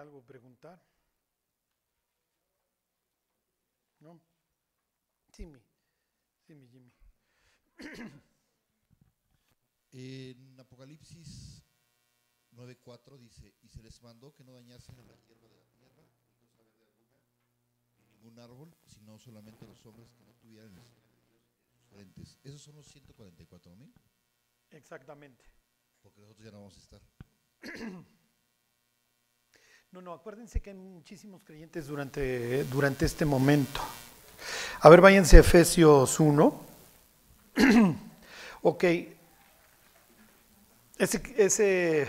[0.00, 0.82] algo, preguntar?
[4.00, 4.20] ¿No?
[5.32, 6.92] Sí, mi Jimmy.
[9.92, 11.64] En Apocalipsis
[12.52, 16.36] 9.4 dice, y se les mandó que no dañasen la hierba de la tierra, ni
[16.36, 17.18] cosa verde alguna,
[17.98, 21.72] ni ningún árbol, sino solamente los hombres que no tuvieran el sello de Dios en
[21.72, 22.38] sus frentes.
[22.44, 23.92] Esos son los 144 mil,
[24.70, 25.44] Exactamente.
[26.00, 27.02] porque nosotros ya no vamos a estar.
[29.92, 33.80] No, no, acuérdense que hay muchísimos creyentes durante, durante este momento.
[34.82, 36.60] A ver, váyanse a Efesios 1.
[38.62, 38.84] ok.
[40.96, 42.08] Ese, ese,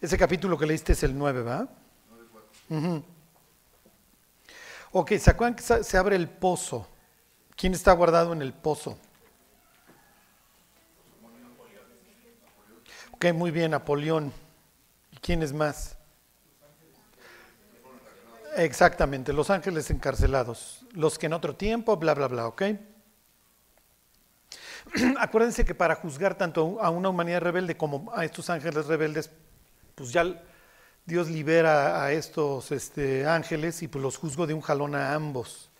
[0.00, 1.68] ese capítulo que leíste es el 9, ¿va?
[2.70, 3.04] Ujú.
[4.90, 6.88] Ok, ¿se acuerdan que se abre el pozo?
[7.54, 8.98] ¿Quién está guardado en el pozo?
[13.12, 14.32] Ok, muy bien, Napoleón.
[15.24, 15.96] ¿Y quién es más?
[18.58, 22.62] Exactamente, los ángeles encarcelados, los que en otro tiempo, bla, bla, bla, ¿ok?
[25.18, 29.30] Acuérdense que para juzgar tanto a una humanidad rebelde como a estos ángeles rebeldes,
[29.94, 30.42] pues ya
[31.06, 35.70] Dios libera a estos este, ángeles y pues los juzgo de un jalón a ambos.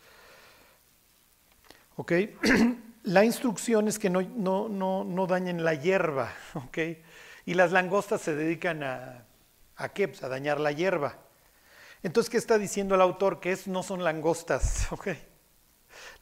[1.96, 2.12] ¿Ok?
[3.02, 6.78] La instrucción es que no, no, no, no dañen la hierba, ¿ok?
[7.44, 9.26] Y las langostas se dedican a,
[9.76, 10.08] ¿a qué?
[10.08, 11.18] Pues a dañar la hierba.
[12.02, 13.40] Entonces, ¿qué está diciendo el autor?
[13.40, 15.08] Que es, no son langostas, ¿ok?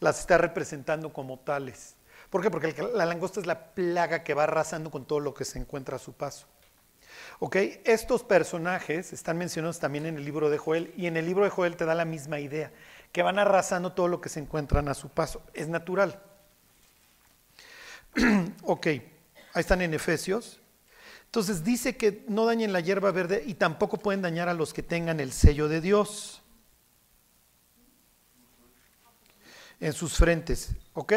[0.01, 1.97] Las está representando como tales.
[2.31, 2.51] ¿Por qué?
[2.51, 5.97] Porque la langosta es la plaga que va arrasando con todo lo que se encuentra
[5.97, 6.47] a su paso.
[7.41, 7.57] ¿Ok?
[7.85, 11.51] Estos personajes están mencionados también en el libro de Joel y en el libro de
[11.51, 12.73] Joel te da la misma idea,
[13.13, 15.43] que van arrasando todo lo que se encuentran a su paso.
[15.53, 16.23] Es natural.
[18.63, 19.03] ok, ahí
[19.57, 20.62] están en Efesios.
[21.33, 24.83] Entonces dice que no dañen la hierba verde y tampoco pueden dañar a los que
[24.83, 26.43] tengan el sello de Dios
[29.81, 30.73] en sus frentes.
[30.93, 31.15] ¿Ok?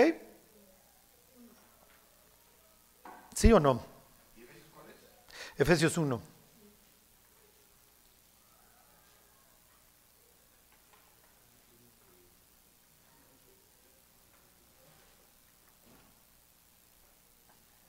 [3.35, 3.85] ¿Sí o no?
[5.57, 6.21] Efesios 1.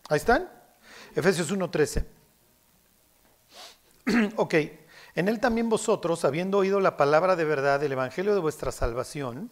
[0.08, 0.50] Ahí están.
[1.14, 2.16] Efesios 1.13.
[4.37, 4.55] ok.
[5.15, 9.50] En él también vosotros, habiendo oído la palabra de verdad, el evangelio de vuestra salvación,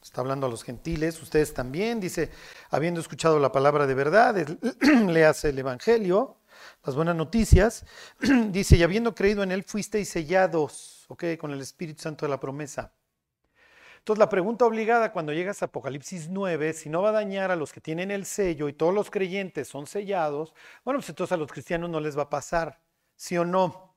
[0.00, 2.30] está hablando a los gentiles, ustedes también, dice,
[2.70, 4.36] habiendo escuchado la palabra de verdad,
[5.08, 6.36] le hace el evangelio,
[6.84, 7.84] las buenas noticias,
[8.50, 12.40] dice, y habiendo creído en él, fuisteis sellados, ok, con el Espíritu Santo de la
[12.40, 12.92] promesa.
[13.98, 17.56] Entonces la pregunta obligada cuando llegas a Apocalipsis 9, si no va a dañar a
[17.56, 20.54] los que tienen el sello y todos los creyentes son sellados,
[20.84, 22.78] bueno, pues entonces a los cristianos no les va a pasar,
[23.18, 23.96] ¿sí o no?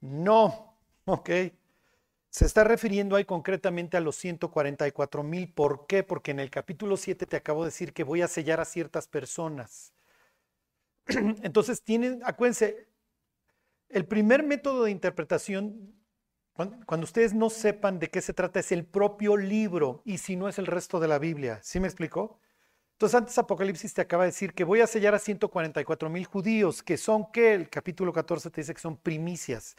[0.00, 1.30] No, ok.
[2.28, 5.52] Se está refiriendo ahí concretamente a los 144 mil.
[5.52, 6.02] ¿Por qué?
[6.02, 9.06] Porque en el capítulo 7 te acabo de decir que voy a sellar a ciertas
[9.08, 9.92] personas.
[11.42, 12.88] Entonces tienen, acuérdense,
[13.88, 15.94] el primer método de interpretación,
[16.52, 20.36] cuan- cuando, ustedes no sepan de qué se trata, es el propio libro y si
[20.36, 21.60] no es el resto de la Biblia.
[21.62, 22.40] ¿Sí me explicó?
[23.00, 26.82] Entonces antes Apocalipsis te acaba de decir que voy a sellar a 144 mil judíos,
[26.82, 29.74] que son que el capítulo 14 te dice que son primicias.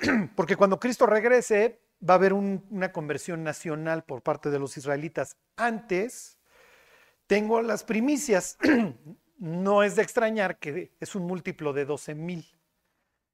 [0.36, 4.76] Porque cuando Cristo regrese va a haber un- una conversión nacional por parte de los
[4.76, 5.38] israelitas.
[5.56, 6.38] Antes
[7.26, 8.58] tengo las primicias.
[9.40, 12.44] No es de extrañar que es un múltiplo de 12 mil.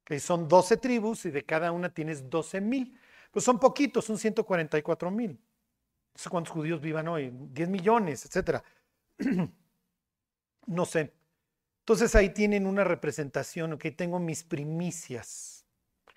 [0.03, 2.97] Que son 12 tribus y de cada una tienes 12 mil.
[3.31, 5.31] Pues son poquitos, son 144 mil.
[5.31, 5.37] No
[6.21, 8.63] sé cuántos judíos vivan hoy, 10 millones, etcétera.
[10.67, 11.13] No sé.
[11.81, 15.67] Entonces ahí tienen una representación, ok, tengo mis primicias.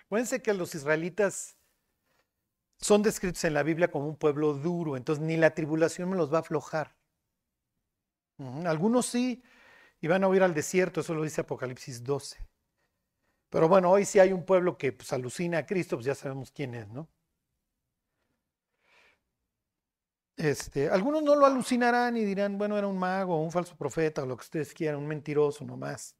[0.06, 1.58] Acuérdense que los israelitas
[2.78, 6.32] son descritos en la Biblia como un pueblo duro, entonces ni la tribulación me los
[6.32, 6.96] va a aflojar.
[8.64, 9.42] Algunos sí,
[10.00, 12.38] y van a huir al desierto, eso lo dice Apocalipsis 12.
[13.50, 16.50] Pero bueno, hoy sí hay un pueblo que pues, alucina a Cristo, pues ya sabemos
[16.50, 17.08] quién es, ¿no?
[20.38, 24.26] Este, algunos no lo alucinarán y dirán, bueno, era un mago, un falso profeta, o
[24.26, 26.16] lo que ustedes quieran, un mentiroso nomás.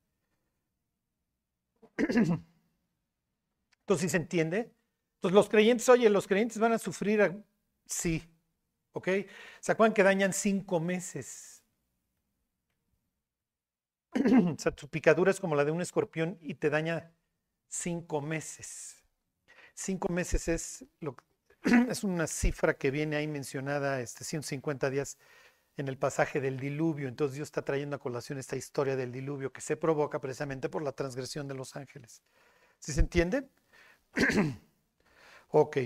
[3.80, 4.72] Entonces, ¿sí se entiende?
[5.16, 7.42] Entonces, los creyentes, oye, los creyentes van a sufrir,
[7.86, 8.22] sí,
[8.92, 9.08] ¿ok?
[9.60, 11.64] ¿Se acuerdan que dañan cinco meses?
[14.54, 17.12] O sea, tu picadura es como la de un escorpión y te daña
[17.68, 19.04] cinco meses.
[19.74, 21.24] Cinco meses es, lo, que-
[21.88, 25.18] es una cifra que viene ahí mencionada, este, 150 días
[25.76, 27.08] en el pasaje del diluvio.
[27.08, 30.82] Entonces Dios está trayendo a colación esta historia del diluvio que se provoca precisamente por
[30.82, 32.22] la transgresión de los ángeles.
[32.78, 33.48] ¿Sí se entiende?
[35.50, 35.76] ok.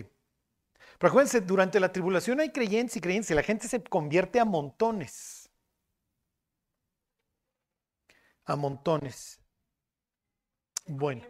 [0.99, 4.45] Pero acuérdense, durante la tribulación hay creyentes y creyentes y la gente se convierte a
[4.45, 5.51] montones.
[8.45, 9.41] A montones.
[10.87, 11.25] Bueno.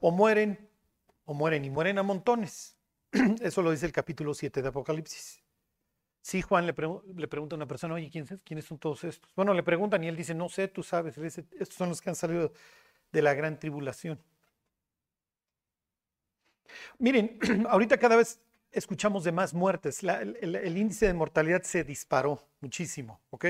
[0.00, 0.68] O mueren,
[1.24, 2.76] o mueren y mueren a montones.
[3.40, 5.42] Eso lo dice el capítulo 7 de Apocalipsis.
[6.22, 8.08] Sí, Juan le, pregunta a una persona, oye,
[8.44, 9.34] ¿quiénes son todos estos?
[9.34, 11.18] Bueno, le preguntan y él dice, no sé, tú sabes.
[11.18, 12.52] estos son los que han salido
[13.10, 14.22] de la gran tribulación.
[16.98, 18.40] Miren, ahorita cada vez
[18.70, 20.02] escuchamos de más muertes.
[20.02, 23.46] el, índice de mortalidad se disparó muchísimo, ¿ok?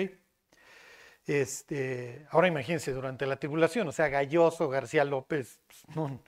[1.26, 6.20] Este, ahora imagínense, durante la tribulación, o sea, Galloso, García López, pues, no,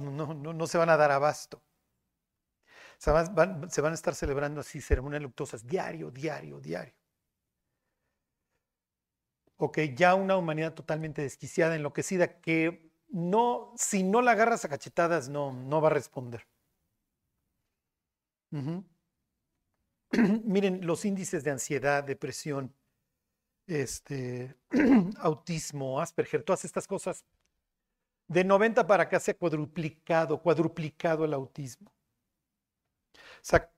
[0.00, 1.62] no, se van a dar abasto.
[2.98, 6.94] Se van, se van a estar celebrando así ceremonias luctuosas diario, diario, diario.
[9.56, 15.28] Ok, ya una humanidad totalmente desquiciada, enloquecida, que no, si no la agarras a cachetadas,
[15.28, 16.46] no, no va a responder.
[20.44, 22.74] Miren, los índices de ansiedad, depresión,
[23.66, 24.56] este,
[25.18, 27.24] autismo, Asperger, todas estas cosas,
[28.28, 31.92] de 90 para acá se ha cuadruplicado, cuadruplicado el autismo.
[33.16, 33.70] O sea,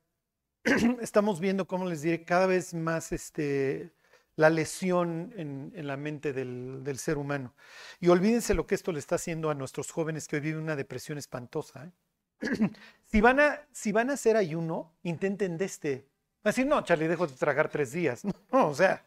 [1.01, 3.93] estamos viendo, como les diré, cada vez más este,
[4.37, 7.55] la lesión en, la mente del, ser humano.
[8.01, 10.77] Y olvídense lo que esto le está haciendo a nuestros jóvenes que hoy viven una
[10.77, 11.87] depresión espantosa.
[11.87, 12.71] ¿eh?
[13.05, 16.07] si, van a, si van a hacer ayuno, intenten de este.
[16.45, 18.25] Así, no, Charlie, dejo de tragar tres días.
[18.25, 18.35] No,
[18.69, 19.05] o sea,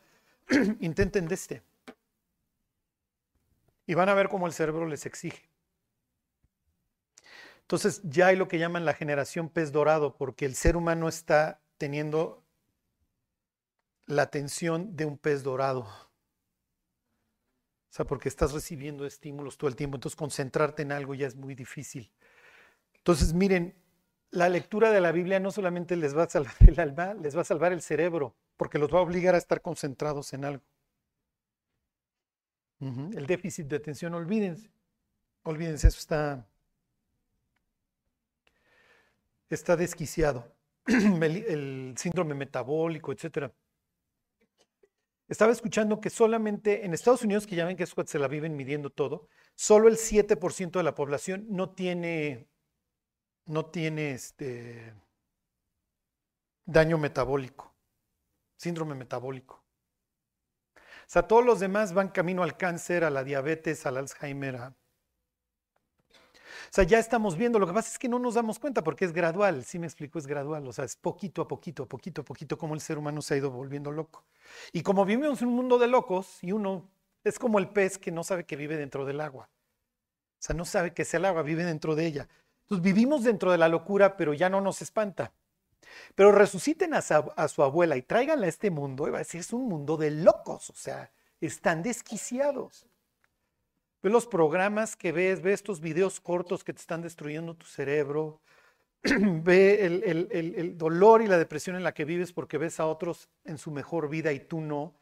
[0.80, 1.64] intenten de este.
[3.90, 5.50] Y van a ver cómo el cerebro les exige.
[7.62, 11.60] Entonces ya hay lo que llaman la generación pez dorado, porque el ser humano está
[11.80, 12.46] teniendo
[14.06, 15.80] la atención de un pez dorado.
[15.82, 15.88] O
[17.90, 21.56] sea, porque estás recibiendo estímulos todo el tiempo, entonces concentrarte en algo ya es muy
[21.56, 22.12] difícil.
[22.94, 23.74] Entonces, miren,
[24.30, 27.42] la lectura de la Biblia no solamente les va a salvar el alma, les va
[27.42, 30.64] a salvar el cerebro, porque los va a obligar a estar concentrados en algo.
[32.81, 34.70] El déficit de atención, olvídense.
[35.44, 36.48] Olvídense, eso está,
[39.50, 40.56] está desquiciado.
[40.86, 43.54] el síndrome metabólico, etcétera.
[45.30, 48.90] Estaba escuchando que solamente en Estados Unidos, que ya ven que se la viven midiendo
[48.90, 52.48] todo, solo el 7% de la población no tiene,
[53.46, 54.92] no tiene este
[56.66, 57.76] daño metabólico,
[58.58, 59.59] síndrome metabólico.
[61.10, 64.74] O sea, todos los demás van camino al cáncer, a la diabetes, al Alzheimer, a
[66.70, 69.04] o sea, ya estamos viendo, lo que pasa es que no nos damos cuenta porque
[69.04, 72.26] es gradual, sí me explico, es gradual, o sea, es poquito a poquito, poquito a
[72.26, 74.24] poquito como el ser humano se ha ido volviendo loco.
[74.72, 76.88] Y como vivimos en un mundo de locos y uno
[77.24, 79.50] es como el pez que no sabe que vive dentro del agua.
[80.33, 82.28] O sea, no sabe que es el agua, vive dentro de ella.
[82.62, 85.33] Entonces vivimos dentro de la locura, pero ya no nos espanta.
[86.16, 89.54] Pero resuciten a su, abuela y tráiganla a este mundo, y va a decir, es
[89.54, 92.88] un mundo de locos, o sea, están desquiciados.
[94.02, 98.42] Ve los programas que ves, ve estos videos cortos que te están destruyendo tu cerebro,
[99.04, 103.58] ve el, dolor y la depresión en la que vives porque ves a otros en
[103.58, 104.94] su mejor vida y tú no.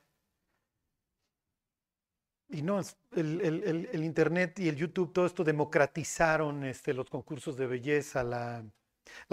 [2.49, 2.79] Y no,
[3.11, 8.63] el, Internet y el YouTube, todo esto democratizaron este, los concursos de belleza, la,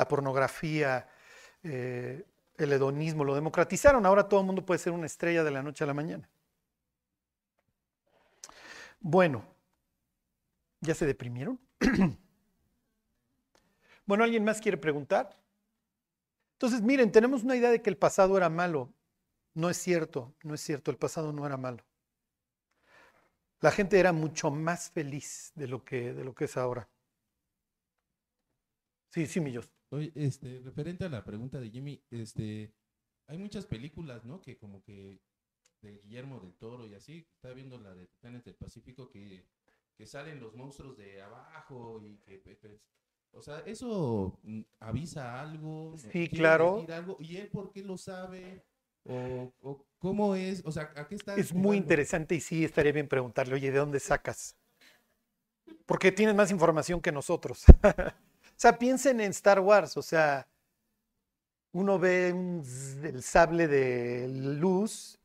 [0.08, 1.08] pornografía,
[1.64, 2.24] eh,
[2.56, 4.06] el hedonismo, lo democratizaron.
[4.06, 6.28] Ahora todo el mundo puede ser una estrella de la noche a la mañana.
[9.00, 9.44] Bueno,
[10.84, 11.58] ¿Ya se deprimieron?
[14.06, 15.34] bueno, ¿alguien más quiere preguntar?
[16.52, 18.92] Entonces, miren, tenemos una idea de que el pasado era malo.
[19.54, 21.82] No es cierto, no es cierto, el pasado no era malo.
[23.60, 26.86] La gente era mucho más feliz de lo que, de lo que es ahora.
[29.08, 29.70] Sí, sí, Millos.
[29.94, 32.72] Oye, este, referente a la pregunta de Jimmy, este,
[33.26, 34.40] hay muchas películas, ¿no?
[34.40, 35.20] Que como que
[35.82, 39.44] de Guillermo del Toro y así, está viendo la de Titanes del Pacífico que
[39.96, 42.42] que salen los monstruos de abajo y que...
[43.32, 45.96] O sea, ¿eso mm, avisa algo?
[46.12, 46.86] Sí, claro.
[47.18, 48.64] ¿Y él por qué lo sabe?
[49.04, 50.62] ¿O, cómo es?
[50.64, 51.34] O sea, ¿a qué está?
[51.34, 54.56] Es muy interesante y sí estaría bien preguntarle, oye, ¿de dónde sacas?
[55.84, 57.64] Porque tienes más información que nosotros.
[58.54, 60.46] o sea, piensen en Star Wars, o sea,
[61.72, 65.18] uno ve el sable de luz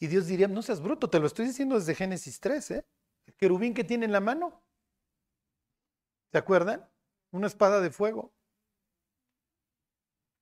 [0.00, 2.86] y Dios diría, no seas bruto, te lo estoy diciendo desde Génesis 3, ¿eh?
[3.36, 4.60] querubín que tiene en la mano.
[6.32, 6.88] ¿Se acuerdan?
[7.30, 8.32] Una espada de fuego.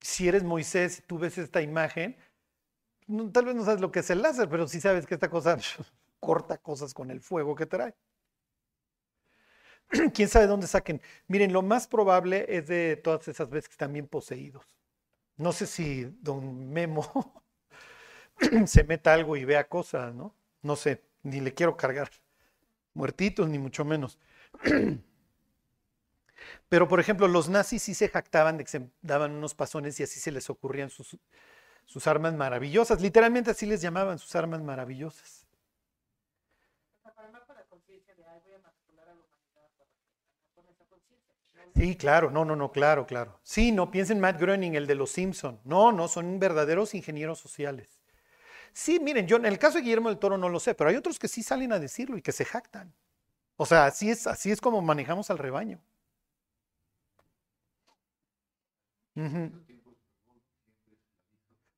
[0.00, 2.16] Si eres Moisés y tú ves esta imagen,
[3.32, 5.58] tal vez no sabes lo que es el láser, pero sí sabes que esta cosa
[6.20, 7.94] corta cosas con el fuego que trae.
[10.14, 11.00] quién sabe dónde saquen.
[11.28, 14.64] Miren, lo más probable es de todas esas veces que están bien poseídos.
[15.36, 17.42] No sé si don Memo
[18.66, 20.34] se meta algo y vea cosas, ¿no?
[20.62, 22.10] No sé, ni le quiero cargar
[22.94, 24.18] muertitos, ni mucho menos.
[26.68, 30.02] Pero, por ejemplo, los nazis sí se jactaban de que se daban unos pasones y
[30.02, 31.16] así se les ocurrían sus,
[31.84, 33.00] sus armas maravillosas.
[33.00, 35.45] Literalmente así les llamaban sus armas maravillosas.
[41.76, 43.38] Sí, claro, no, no, no, claro, claro.
[43.42, 45.60] Sí, no piensen Matt Groening, el de los Simpson.
[45.64, 48.00] No, no, son verdaderos ingenieros sociales.
[48.72, 50.96] Sí, miren, yo en el caso de Guillermo del Toro no lo sé, pero hay
[50.96, 52.94] otros que sí salen a decirlo y que se jactan.
[53.56, 55.80] O sea, así es, así es como manejamos al rebaño.
[59.16, 59.50] Ujú.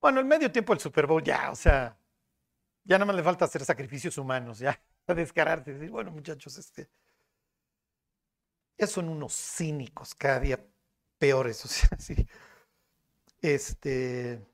[0.01, 1.99] Bueno, el medio tiempo del Super Bowl ya, o sea,
[2.85, 6.91] ya nada más le falta hacer sacrificios humanos, ya, a descararse, decir, bueno, muchachos, este,
[8.79, 10.65] ya son unos cínicos cada día
[11.19, 11.91] peores, o sea.
[13.41, 14.45] Este,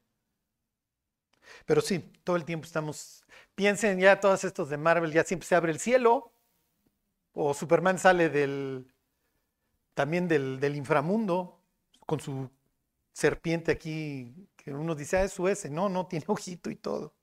[1.67, 5.55] pero sí, todo el tiempo estamos, piensen ya todos estos de Marvel, ya siempre se
[5.55, 6.33] abre el cielo,
[7.33, 8.93] o Superman sale del,
[9.95, 11.61] también del inframundo,
[12.07, 12.51] con su
[13.13, 17.15] serpiente aquí, que uno dice, ah, es su ese, no, no, tiene ojito y todo.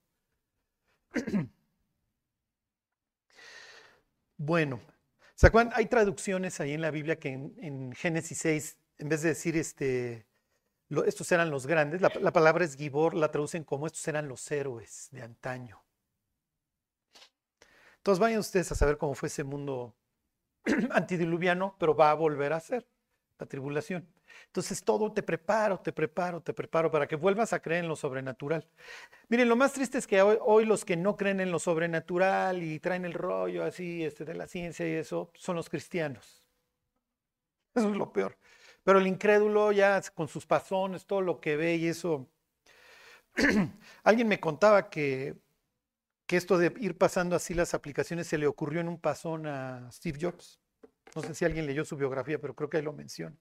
[4.38, 4.82] Bueno,
[5.74, 10.28] Hay traducciones ahí en la Biblia que en, Génesis 6, en vez de decir este,
[11.06, 14.50] estos eran los grandes, la, la palabra es Gibor, la traducen como estos eran los
[14.52, 15.84] héroes de antaño.
[17.98, 19.96] Entonces vayan ustedes a saber cómo fue ese mundo
[20.92, 22.88] antidiluviano, pero va a volver a ser
[23.40, 24.08] la tribulación.
[24.48, 27.96] Entonces todo te preparo, te preparo, te preparo para que vuelvas a creer en lo
[27.96, 28.68] sobrenatural.
[29.30, 32.80] Miren, lo más triste es que hoy, los que no creen en lo sobrenatural y
[32.80, 36.44] traen el rollo así este, de la ciencia y eso, son los cristianos.
[37.76, 38.38] Eso es lo peor.
[38.84, 42.28] Pero el incrédulo ya con sus pasones, todo lo que ve y eso.
[44.04, 45.36] Alguien me contaba que,
[46.26, 49.90] que esto de ir pasando así las aplicaciones se le ocurrió en un pasón a
[49.92, 50.60] Steve Jobs.
[51.16, 53.36] No sé si alguien leyó su biografía, pero creo que ahí lo menciona.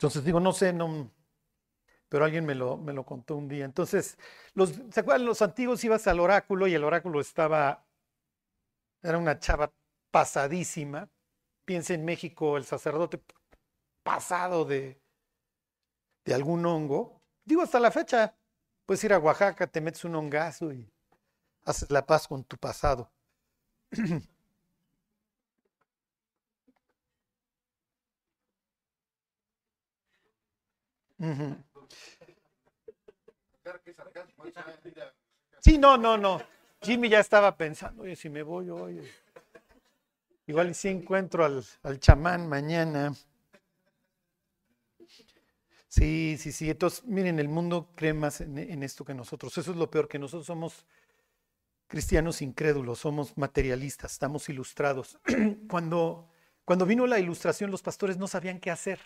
[0.00, 1.12] Entonces digo, no sé, no,
[2.08, 3.66] pero alguien me lo, me lo contó un día.
[3.66, 4.16] Entonces,
[4.54, 5.26] los, ¿se acuerdan?
[5.26, 7.84] Los antiguos ibas al oráculo y el oráculo estaba,
[9.02, 9.74] era una chava
[10.10, 11.10] pasadísima.
[11.66, 13.22] Piensa en México, el sacerdote
[14.02, 14.98] pasado de,
[16.24, 17.20] de algún hongo.
[17.44, 18.34] Digo, hasta la fecha,
[18.86, 20.90] puedes ir a Oaxaca, te metes un hongazo y
[21.66, 23.12] haces la paz con tu pasado.
[35.60, 36.40] Sí, no, no, no.
[36.82, 39.00] Jimmy ya estaba pensando, oye, si me voy hoy,
[40.46, 43.12] igual y si encuentro al, al chamán mañana.
[45.88, 46.70] Sí, sí, sí.
[46.70, 49.56] Entonces, miren, el mundo cree más en, en esto que nosotros.
[49.58, 50.86] Eso es lo peor, que nosotros somos
[51.90, 55.18] cristianos incrédulos, somos materialistas, estamos ilustrados.
[55.68, 56.30] Cuando,
[56.64, 59.00] cuando vino la ilustración, los pastores no sabían qué hacer.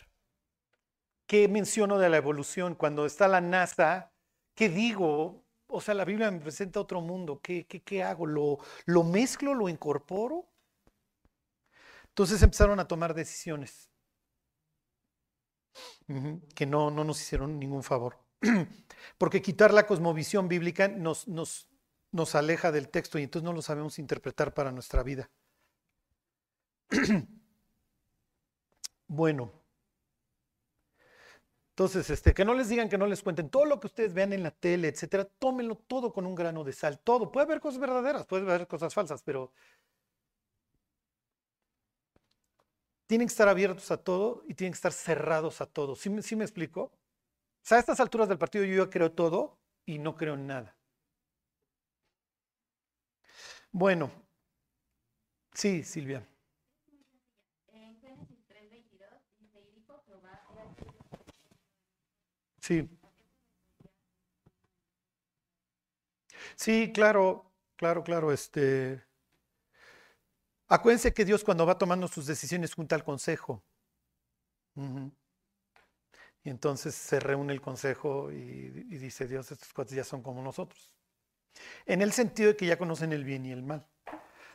[1.26, 2.74] ¿Qué menciono de la evolución?
[2.74, 4.12] Cuando está la NASA,
[4.54, 5.44] ¿qué digo?
[5.66, 7.40] O sea, la Biblia me presenta otro mundo.
[7.42, 8.26] ¿Qué, qué, qué hago?
[8.26, 9.54] ¿Lo, ¿Lo mezclo?
[9.54, 10.46] ¿Lo incorporo?
[12.08, 13.90] Entonces empezaron a tomar decisiones
[16.54, 18.18] que no, no nos hicieron ningún favor.
[19.18, 21.68] Porque quitar la cosmovisión bíblica nos, nos,
[22.12, 25.30] nos aleja del texto y entonces no lo sabemos interpretar para nuestra vida.
[29.08, 29.50] Bueno.
[31.74, 34.32] Entonces, este, que no les digan, que no les cuenten todo lo que ustedes vean
[34.32, 37.32] en la tele, etcétera, tómenlo todo con un grano de sal, todo.
[37.32, 39.52] Puede haber cosas verdaderas, puede haber cosas falsas, pero
[43.06, 45.96] tienen que estar abiertos a todo y tienen que estar cerrados a todo.
[45.96, 46.82] ¿Sí, me- sí me explico?
[46.84, 46.92] O
[47.62, 50.76] sea, a estas alturas del partido yo ya creo todo y no creo nada.
[53.72, 54.10] Bueno,
[55.54, 56.26] sí, Silvia.
[57.74, 60.86] En Génesis 3:22 dice, y dijo Jehová, he aquí
[62.64, 62.88] Sí.
[66.56, 68.32] Sí, claro, claro, claro.
[68.32, 69.02] Este.
[70.68, 73.62] Acuérdense que Dios cuando va tomando sus decisiones junta al consejo.
[76.42, 80.90] Y entonces se reúne el consejo y, dice Dios, estos cuates ya son como nosotros.
[81.86, 83.86] En el sentido de que ya conocen el bien y el mal.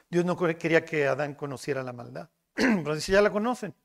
[0.09, 2.29] Dios no quería que Adán conociera la maldad.
[2.55, 3.75] Pero dice, ya la conocen.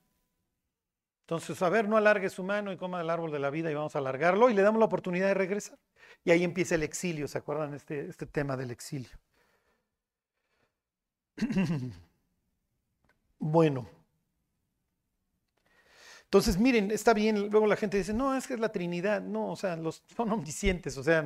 [1.25, 3.75] Entonces, a ver, no alargue su mano y coma del árbol de la vida y
[3.75, 5.79] vamos a alargarlo y le damos la oportunidad de regresar.
[6.23, 9.19] Y ahí empieza el exilio, ¿se acuerdan este, este tema del exilio?
[13.47, 13.87] Bueno.
[16.25, 19.53] Entonces, miren, está bien, luego la gente dice, no, es que es la Trinidad, no,
[19.53, 21.19] o sea, los son omniscientes, o sea,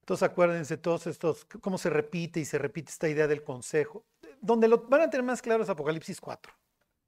[0.00, 4.04] entonces acuérdense todos estos, cómo se repite y se repite esta idea del consejo.
[4.40, 6.52] Donde lo van a tener más claro es Apocalipsis 4,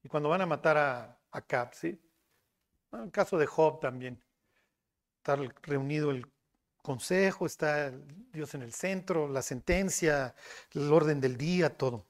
[0.05, 1.99] y cuando van a matar a, a Cap, ¿sí?
[2.93, 4.23] En el caso de Job también,
[5.17, 6.27] está reunido el
[6.83, 7.91] consejo, está
[8.31, 10.35] Dios en el centro, la sentencia,
[10.73, 12.07] el orden del día, todo.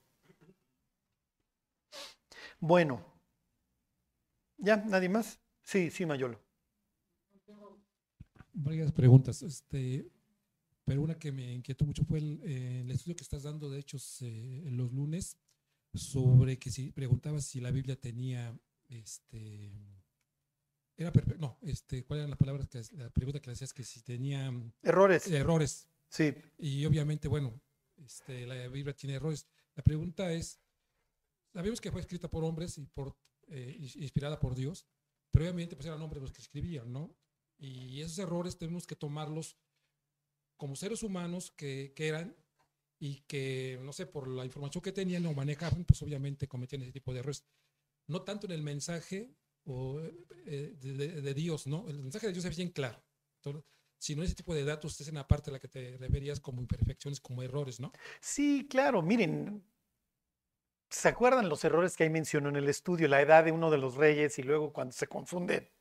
[2.58, 3.04] Bueno,
[4.58, 4.76] ¿ya?
[4.76, 5.38] ¿Nadie más?
[5.62, 6.42] Sí, sí, Mayolo.
[8.52, 10.10] Varias preguntas, este,
[10.84, 13.98] pero una que me inquietó mucho fue el, eh, estudio que estás dando, de hecho,
[14.20, 15.36] eh, los lunes,
[15.94, 18.58] sobre que si preguntabas si la Biblia tenía,
[18.88, 19.72] este,
[20.96, 23.84] era perfecto, no, este, ¿cuáles eran las palabras que la pregunta que le hacías que
[23.84, 25.26] si tenía Errores.
[25.28, 25.88] errores?
[26.08, 26.34] Sí.
[26.58, 27.60] Y obviamente, bueno,
[27.96, 29.46] este, la Biblia tiene errores.
[29.74, 30.60] La pregunta es,
[31.52, 33.16] sabemos que fue escrita por hombres y por,
[33.48, 34.86] eh, ins- inspirada por Dios,
[35.30, 37.16] pero obviamente pues eran hombres los que escribían, ¿no?
[37.58, 39.56] Y esos errores tenemos que tomarlos
[40.56, 42.36] como seres humanos que, que eran
[43.04, 46.92] y que, no sé, por la información que tenían o manejaban, pues obviamente cometían ese
[46.92, 47.44] tipo de errores.
[48.06, 49.34] No tanto en el mensaje
[49.64, 50.00] o,
[50.46, 51.86] eh, de Dios, ¿no?
[51.86, 53.04] El mensaje de Dios es bien claro.
[53.42, 53.62] Entonces,
[53.98, 56.62] sino ese tipo de datos es en la parte a la que te referías como
[56.62, 57.92] imperfecciones, como errores, ¿no?
[58.22, 59.62] Sí, claro, miren,
[60.88, 63.06] ¿se acuerdan los errores que ahí mencionó en el estudio?
[63.06, 65.74] La edad de uno de los reyes y luego cuando se confunde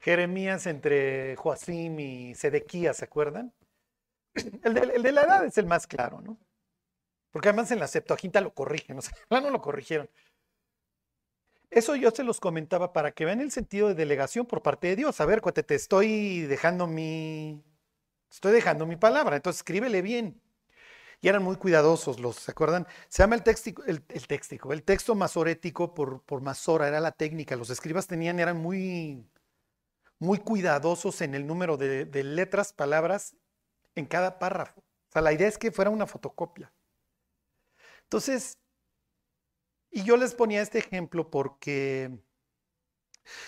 [0.00, 3.52] Jeremías entre Joacim y Sedequías, ¿se acuerdan?
[4.62, 6.38] El de, la edad es el más claro, ¿no?
[7.30, 10.08] Porque además en la Septuaginta lo corrigen, o sea, no lo corrigieron.
[11.70, 14.96] Eso yo se los comentaba para que vean el sentido de delegación por parte de
[14.96, 15.20] Dios.
[15.20, 17.62] A ver, cuate, te estoy dejando mi,
[18.30, 20.40] estoy dejando mi palabra, entonces escríbele bien.
[21.20, 22.86] Y eran muy cuidadosos los, ¿se acuerdan?
[23.08, 27.56] Se llama el textico, el, el el texto masorético por, por masora, era la técnica.
[27.56, 29.24] Los escribas tenían, eran muy,
[30.18, 33.36] muy cuidadosos en el número de letras, palabras
[33.94, 34.80] en cada párrafo.
[34.80, 36.72] O sea, la idea es que fuera una fotocopia.
[38.04, 38.58] Entonces,
[39.90, 42.10] y yo les ponía este ejemplo porque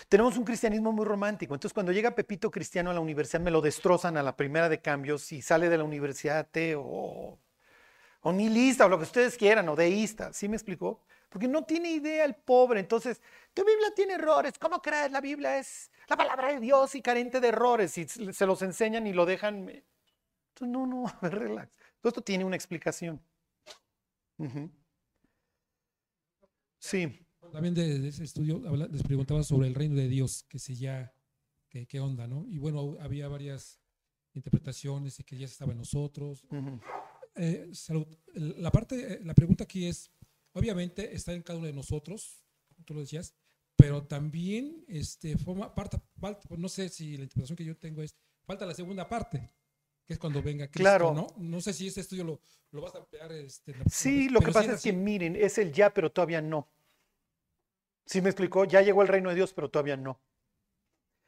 [0.09, 1.53] tenemos un cristianismo muy romántico.
[1.53, 4.81] Entonces, cuando llega Pepito Cristiano a la universidad, me lo destrozan a la primera de
[4.81, 7.39] cambios y sale de la universidad ateo o,
[8.21, 10.33] o nihilista o lo que ustedes quieran, o deísta.
[10.33, 11.01] ¿Sí me explicó?
[11.29, 12.79] Porque no tiene idea el pobre.
[12.79, 13.21] Entonces,
[13.53, 14.53] tu Biblia tiene errores.
[14.59, 15.11] ¿Cómo crees?
[15.11, 17.97] La Biblia es la palabra de Dios y carente de errores.
[17.97, 19.83] Y se los enseñan y lo dejan.
[20.55, 21.71] Entonces, no, no, a ver, relax.
[21.99, 23.21] Todo esto tiene una explicación.
[26.79, 27.19] Sí.
[27.51, 30.75] También de, de ese estudio habla- les preguntaba sobre el reino de Dios, que si
[30.75, 31.13] ya,
[31.69, 32.45] que, qué onda, ¿no?
[32.47, 33.79] Y bueno, había varias
[34.33, 36.43] interpretaciones de que ya estaba en nosotros.
[36.49, 36.79] ujú.
[37.35, 38.05] Eh, salud.
[38.35, 40.11] La parte, eh, la pregunta aquí es,
[40.53, 42.43] obviamente está en cada uno de nosotros,
[42.85, 43.35] tú lo decías,
[43.75, 48.15] pero también este, forma parte, falta- no sé si la interpretación que yo tengo es,
[48.45, 49.51] falta la segunda parte,
[50.05, 51.13] que es cuando venga Cristo, Claro.
[51.13, 51.27] ¿no?
[51.37, 52.39] No sé si este estudio lo,
[52.71, 53.31] lo vas a ampliar.
[53.31, 56.67] Este, Sí, lo que pasa es que miren, es el ya, pero todavía no.
[58.05, 58.65] ¿Sí me explicó?
[58.65, 60.19] Ya llegó el reino de Dios, pero todavía no.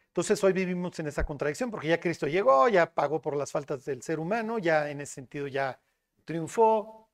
[0.08, 3.84] Entonces hoy vivimos en esa contradicción porque ya Cristo llegó, ya pagó por las faltas
[3.86, 5.80] del ser humano, ya en ese sentido ya
[6.24, 7.10] triunfó.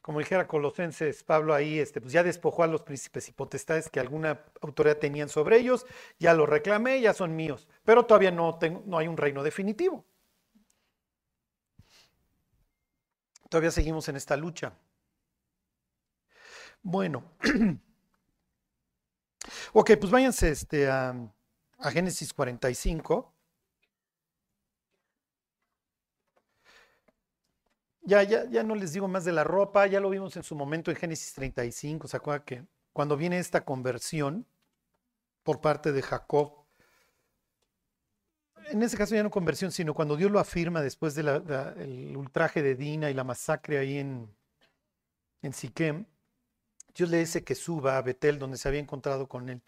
[0.00, 3.98] Como dijera Colosenses, Pablo ahí, este, pues ya despojó a los príncipes y potestades que
[4.00, 5.84] alguna autoridad tenían sobre ellos,
[6.18, 10.04] ya los reclamé, ya son míos, pero todavía no, tengo, no hay un reino definitivo.
[13.48, 14.72] Todavía seguimos en esta lucha.
[16.82, 17.24] Bueno.
[19.72, 21.14] ok, pues váyanse este, a,
[21.78, 23.32] a Génesis 45.
[28.02, 30.54] Ya, ya, ya no les digo más de la ropa, ya lo vimos en su
[30.54, 32.06] momento en Génesis 35.
[32.06, 34.46] ¿Se acuerdan que cuando viene esta conversión
[35.42, 36.65] por parte de Jacob,
[38.70, 42.74] en ese caso ya no conversión, sino cuando Dios lo afirma después del ultraje de
[42.74, 44.28] Dina y la masacre ahí en,
[45.42, 46.06] en Siquem,
[46.94, 49.62] Dios le dice que suba a Betel donde se había encontrado con él.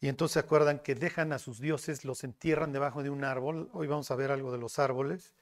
[0.00, 3.70] Y entonces se acuerdan que dejan a sus dioses, los entierran debajo de un árbol.
[3.72, 5.34] Hoy vamos a ver algo de los árboles.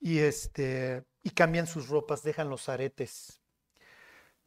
[0.00, 3.40] Y este y cambian sus ropas, dejan los aretes.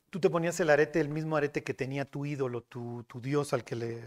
[0.10, 3.54] Tú te ponías el arete, el mismo arete que tenía tu ídolo, tu, tu dios
[3.54, 4.04] al que le,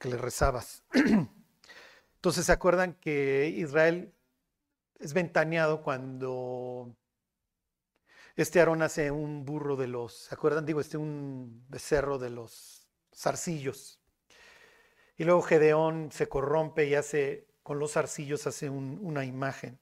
[0.00, 0.82] que le rezabas.
[2.16, 4.12] Entonces se acuerdan que Israel
[4.98, 6.96] es ventaneado cuando
[8.34, 10.64] este Aarón hace un burro de los, ¿se acuerdan?
[10.64, 14.00] Digo, este un becerro de los zarcillos.
[15.16, 19.78] Y luego Gedeón se corrompe y hace, con los zarcillos hace un, una imagen.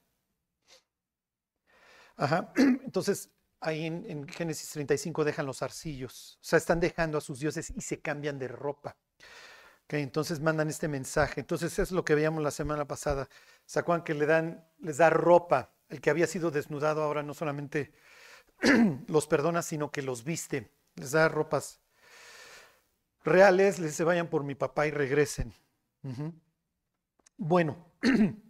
[2.17, 2.51] Ajá.
[2.57, 6.37] Entonces, ahí en, en Génesis 35 dejan los arcillos.
[6.41, 8.97] O sea, están dejando a sus dioses y se cambian de ropa.
[9.97, 11.39] Entonces mandan este mensaje.
[11.41, 13.27] Entonces es lo que veíamos la semana pasada.
[13.65, 15.73] Sacuan que le dan, les da ropa.
[15.89, 17.91] El que había sido desnudado ahora no solamente
[19.07, 20.71] los perdona, sino que los viste.
[20.95, 21.81] Les da ropas
[23.23, 23.79] reales.
[23.79, 25.53] Les dice, vayan por mi papá y regresen.
[27.37, 27.87] Bueno.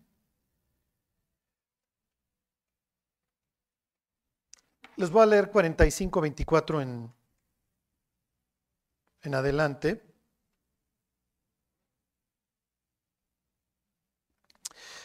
[4.97, 7.13] Les voy a leer 45, 24 en,
[9.21, 10.08] en adelante.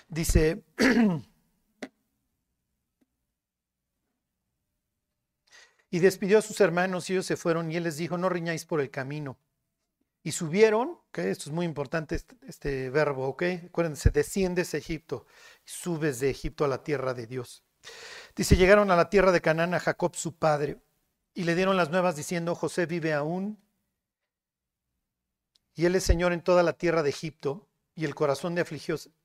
[0.08, 0.64] Dice,
[5.90, 8.64] y despidió a sus hermanos y ellos se fueron y él les dijo, no riñáis
[8.64, 9.38] por el camino.
[10.22, 13.42] Y subieron, que esto es muy importante este, este verbo, ¿ok?
[13.66, 15.26] Acuérdense, desciendes a Egipto,
[15.64, 17.62] subes de Egipto a la tierra de Dios.
[18.34, 20.80] Dice, llegaron a la tierra de Canaán a Jacob su padre
[21.34, 23.62] y le dieron las nuevas diciendo, José vive aún
[25.74, 28.64] y él es señor en toda la tierra de Egipto y el corazón de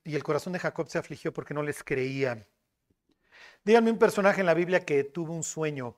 [0.04, 2.46] y el corazón de Jacob se afligió porque no les creían.
[3.64, 5.96] Díganme un personaje en la Biblia que tuvo un sueño.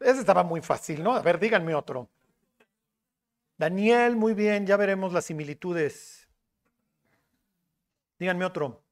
[0.00, 1.14] Ese estaba muy fácil, ¿no?
[1.14, 2.08] A ver, díganme otro.
[3.56, 6.28] Daniel, muy bien, ya veremos las similitudes.
[8.18, 8.85] Díganme otro.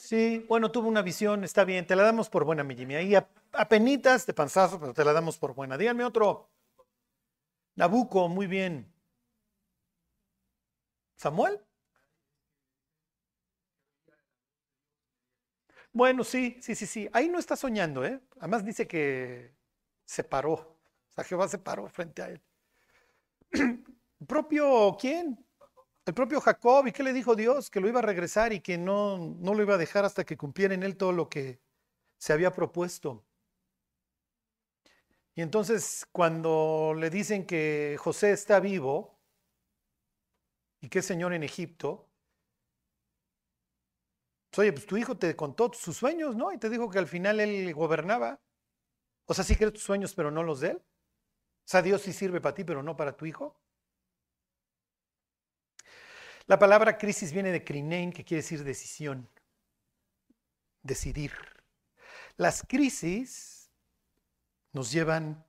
[0.00, 2.94] Sí, bueno, tuvo una visión, está bien, te la damos por buena, mi Jimmy.
[2.94, 5.76] Ahí a, a penitas de panzazo, pero te la damos por buena.
[5.76, 6.48] Díganme otro.
[7.76, 8.86] Nabucco, muy bien.
[11.16, 11.60] ¿Samuel?
[15.92, 17.08] Bueno, sí, sí, sí, sí.
[17.12, 18.20] Ahí no está soñando, ¿eh?
[18.38, 19.54] Además dice que
[20.04, 20.52] se paró.
[20.54, 22.40] O sea, Jehová se paró frente a él.
[23.52, 23.84] ¿El
[24.26, 25.38] propio quién?
[26.10, 26.88] El propio Jacob.
[26.88, 27.70] ¿Y qué le dijo Dios?
[27.70, 30.36] Que lo iba a regresar y que no, no lo iba a dejar hasta que
[30.36, 31.60] cumpliera en él todo lo que
[32.18, 33.24] se había propuesto.
[35.36, 39.20] Y entonces cuando le dicen que José está vivo
[40.80, 42.08] y que es señor en Egipto,
[44.50, 46.52] pues, oye, pues tu hijo te contó sus sueños, ¿no?
[46.52, 48.40] Y te dijo que al final él gobernaba.
[49.26, 50.76] O sea, sí crees tus sueños, pero no los de él.
[50.78, 50.82] O
[51.66, 53.60] sea, Dios sí sirve para ti, pero no para tu hijo.
[56.46, 59.28] La palabra crisis viene de krinein, que quiere decir decisión.
[60.82, 61.32] Decidir.
[62.36, 63.70] Las crisis
[64.72, 65.44] nos llevan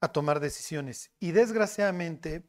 [0.00, 2.44] a tomar decisiones y desgraciadamente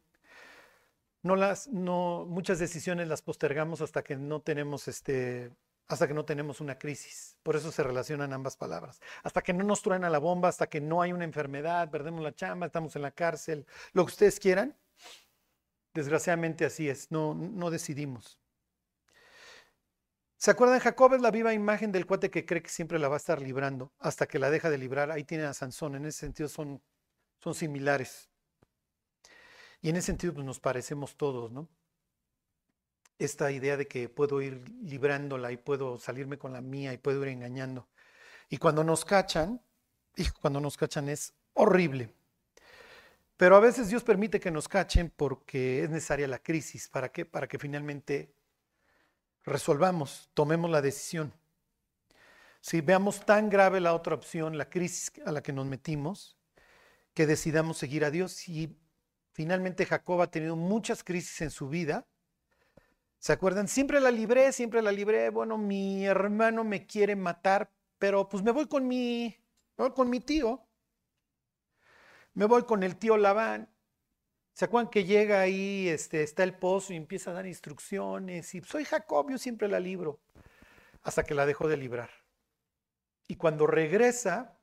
[1.22, 5.52] no las no muchas decisiones las postergamos hasta que no tenemos este
[5.88, 7.36] hasta que no tenemos una crisis.
[7.42, 9.00] Por eso se relacionan ambas palabras.
[9.22, 12.34] Hasta que no nos truena la bomba, hasta que no hay una enfermedad, perdemos la
[12.34, 14.74] chamba, estamos en la cárcel, lo que ustedes quieran.
[15.94, 18.38] Desgraciadamente así es, no, no decidimos.
[20.42, 20.80] ¿Se acuerdan?
[20.80, 23.40] Jacob es la viva imagen del cuate que cree que siempre la va a estar
[23.40, 25.12] librando hasta que la deja de librar.
[25.12, 26.82] Ahí tienen a Sansón, en ese sentido son,
[27.38, 28.28] son similares.
[29.80, 31.68] Y en ese sentido pues, nos parecemos todos, ¿no?
[33.18, 37.22] Esta idea de que puedo ir librándola y puedo salirme con la mía y puedo
[37.22, 37.88] ir engañando.
[38.48, 39.62] Y cuando nos cachan,
[40.16, 42.12] hijo, cuando nos cachan es horrible.
[43.36, 46.88] Pero a veces Dios permite que nos cachen porque es necesaria la crisis.
[46.88, 47.24] ¿Para qué?
[47.24, 48.34] Para que finalmente
[49.44, 51.32] resolvamos, tomemos la decisión.
[52.60, 56.38] Si veamos tan grave la otra opción, la crisis a la que nos metimos,
[57.12, 58.48] que decidamos seguir a Dios.
[58.48, 58.78] Y
[59.32, 62.06] finalmente Jacob ha tenido muchas crisis en su vida.
[63.18, 63.66] ¿Se acuerdan?
[63.68, 65.30] Siempre la libré, siempre la libré.
[65.30, 69.36] Bueno, mi hermano me quiere matar, pero pues me voy con mi,
[69.94, 70.64] con mi tío.
[72.34, 73.68] Me voy con el tío Labán.
[74.54, 78.54] ¿Se que llega ahí, este, está el pozo y empieza a dar instrucciones?
[78.54, 80.20] Y soy Jacob, yo siempre la libro,
[81.02, 82.10] hasta que la dejó de librar.
[83.28, 84.58] Y cuando regresa,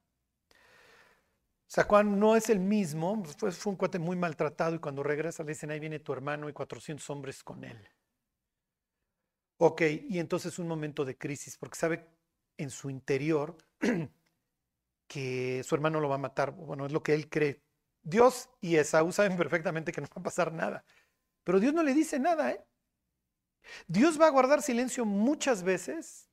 [1.65, 5.53] Sacuán no es el mismo, fue, fue un cuate muy maltratado y cuando regresa le
[5.53, 7.89] dicen, ahí viene tu hermano y 400 hombres con él.
[9.57, 12.07] Ok, y entonces un momento de crisis, porque sabe
[12.57, 13.57] en su interior
[15.09, 17.61] que su hermano lo va a matar, bueno, es lo que él cree.
[18.01, 20.85] Dios y Esaú saben perfectamente que no va a pasar nada,
[21.43, 22.63] pero Dios no le dice nada, ¿eh?
[23.87, 26.29] Dios va a guardar silencio muchas veces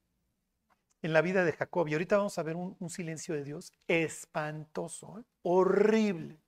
[1.03, 1.89] en la vida de Jacob.
[1.89, 5.25] Y ahorita vamos a ver un, silencio de Dios espantoso, ¿eh?
[5.43, 6.41] horrible.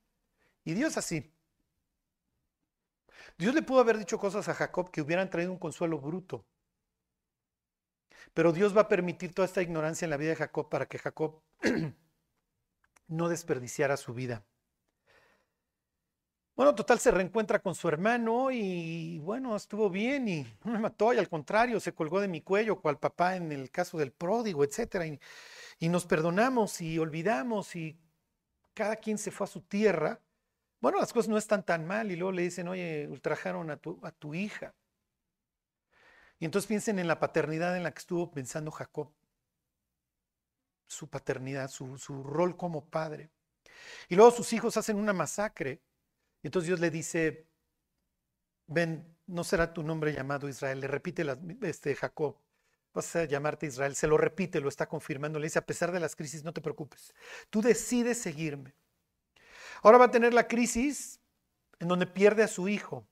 [0.64, 1.32] Y Dios así.
[3.36, 6.46] Dios le pudo haber dicho cosas a Jacob que hubieran traído un consuelo bruto.
[8.34, 10.98] Pero Dios va a permitir toda esta ignorancia en la vida de Jacob para que
[10.98, 11.42] Jacob
[13.08, 14.44] no desperdiciara su vida.
[16.54, 21.12] Bueno, total, se reencuentra con su hermano y bueno, estuvo bien y no me mató
[21.12, 24.64] y al contrario, se colgó de mi cuello, cual papá en el caso del pródigo,
[24.64, 25.06] etcétera.
[25.06, 25.20] Y,
[25.78, 27.96] y nos perdonamos y olvidamos y
[28.74, 30.20] cada quien se fue a su tierra.
[30.80, 34.00] Bueno, las cosas no están tan mal y luego le dicen, oye, ultrajaron a tu,
[34.02, 34.74] a tu hija.
[36.40, 39.12] Y entonces piensen en la paternidad en la que estuvo pensando Jacob,
[40.88, 43.30] su paternidad, su, su rol como padre.
[44.08, 45.80] Y luego sus hijos hacen una masacre.
[46.42, 47.46] Y entonces Dios le dice,
[48.66, 50.80] ven, no será tu nombre llamado Israel.
[50.80, 52.36] Le repite la- este, Jacob,
[52.94, 53.94] vas a llamarte Israel.
[53.94, 55.38] Se lo repite, lo está confirmando.
[55.38, 57.14] Le dice, a pesar de las crisis, no te preocupes.
[57.50, 58.74] Tú decides seguirme.
[59.82, 61.20] Ahora va a tener la crisis
[61.78, 63.06] en donde pierde a su hijo.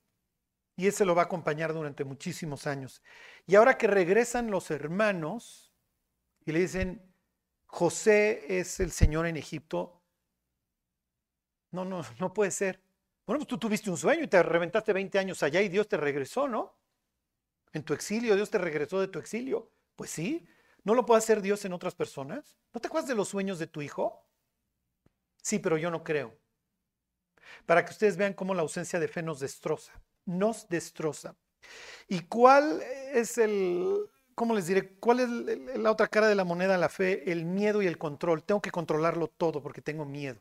[0.76, 3.02] Y ese lo va a acompañar durante muchísimos años.
[3.46, 5.72] Y ahora que regresan los hermanos
[6.44, 7.02] y le dicen,
[7.66, 10.02] José es el Señor en Egipto,
[11.70, 12.80] no, no, no puede ser.
[13.26, 15.96] Bueno, pues tú tuviste un sueño y te reventaste 20 años allá y Dios te
[15.96, 16.78] regresó, ¿no?
[17.72, 19.70] En tu exilio, Dios te regresó de tu exilio.
[19.96, 20.46] Pues sí,
[20.84, 22.56] ¿no lo puede hacer Dios en otras personas?
[22.72, 24.24] ¿No te acuerdas de los sueños de tu hijo?
[25.42, 26.38] Sí, pero yo no creo.
[27.66, 29.92] Para que ustedes vean cómo la ausencia de fe nos destroza,
[30.24, 31.36] nos destroza.
[32.08, 35.28] ¿Y cuál es el, cómo les diré, cuál es
[35.78, 37.32] la otra cara de la moneda la fe?
[37.32, 38.44] El miedo y el control.
[38.44, 40.40] Tengo que controlarlo todo porque tengo miedo.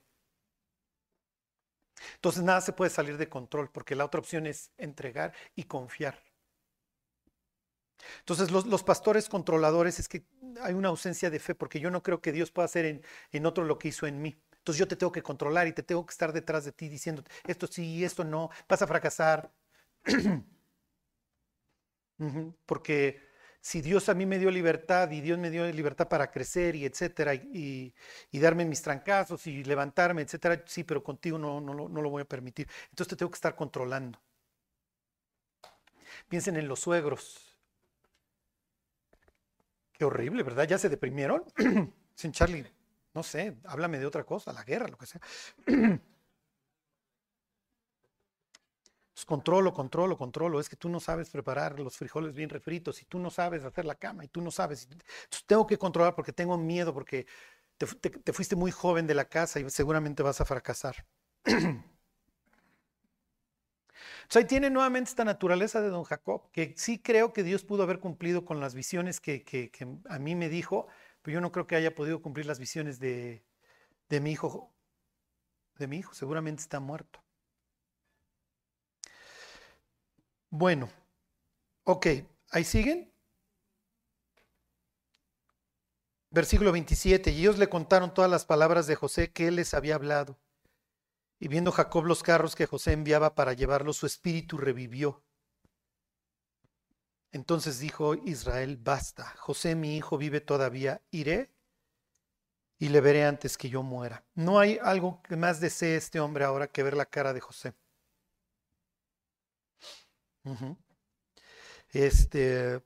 [2.15, 6.21] Entonces nada se puede salir de control porque la otra opción es entregar y confiar.
[8.19, 10.25] Entonces los, los pastores controladores es que
[10.61, 13.45] hay una ausencia de fe porque yo no creo que Dios pueda hacer en, en
[13.45, 14.35] otro lo que hizo en mí.
[14.57, 17.23] Entonces yo te tengo que controlar y te tengo que estar detrás de ti diciendo
[17.47, 19.51] esto sí, esto no, vas a fracasar.
[22.65, 23.24] Porque
[23.69, 26.85] si Dios a mí me dio libertad y Dios me dio libertad para crecer y
[26.85, 27.93] etcétera, y,
[28.31, 32.21] y- darme mis trancazos y levantarme, etcétera, sí, pero contigo no, no, no lo voy
[32.23, 32.67] a permitir.
[32.91, 34.19] Entonces te tengo que estar controlando.
[36.29, 37.57] Piensen en los suegros.
[39.93, 40.67] Qué horrible, ¿verdad?
[40.67, 41.43] ¿Ya se deprimieron?
[42.15, 42.65] Sin Charlie,
[43.13, 45.21] no sé, háblame de otra cosa, la guerra, lo que sea.
[49.15, 50.59] Pues controlo, controlo, controlo.
[50.59, 53.85] Es que tú no sabes preparar los frijoles bien refritos y tú no sabes hacer
[53.85, 54.87] la cama y tú no sabes.
[55.47, 57.25] Tengo que controlar porque tengo miedo, porque
[57.77, 61.05] te, fu- te- te fuiste muy joven de la casa y seguramente vas a fracasar.
[61.45, 61.85] Entonces
[64.35, 67.99] ahí tiene nuevamente esta naturaleza de don Jacob, que sí creo que Dios pudo haber
[67.99, 69.71] cumplido con las visiones que,
[70.09, 70.87] a mí me dijo,
[71.21, 73.43] pero yo no creo que haya podido cumplir las visiones de
[74.21, 74.73] mi hijo.
[75.77, 77.23] De mi hijo, seguramente está muerto.
[80.57, 80.89] Bueno,
[81.83, 82.07] ok,
[82.51, 83.13] ahí siguen.
[86.29, 89.95] Versículo 27, y ellos le contaron todas las palabras de José que él les había
[89.95, 90.39] hablado.
[91.39, 95.25] Y viendo Jacob los carros que José enviaba para llevarlos, su espíritu revivió.
[97.33, 101.53] Entonces dijo Israel, basta, José mi hijo vive todavía, iré
[102.79, 104.25] y le veré antes que yo muera.
[104.35, 107.73] No hay algo que más desee este hombre ahora que ver la cara de José.
[111.91, 112.81] Este,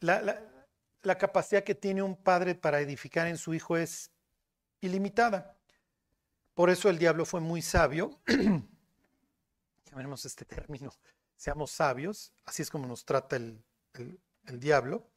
[0.00, 4.10] la, la- capacidad que tiene un padre para edificar en su hijo es
[4.80, 5.56] ilimitada.
[6.54, 8.20] Por eso el diablo fue muy sabio.
[9.86, 10.92] Llamaremos este término.
[11.36, 12.32] Seamos sabios.
[12.44, 13.62] Así es como nos trata el,
[13.94, 14.20] el-
[14.60, 15.10] diablo.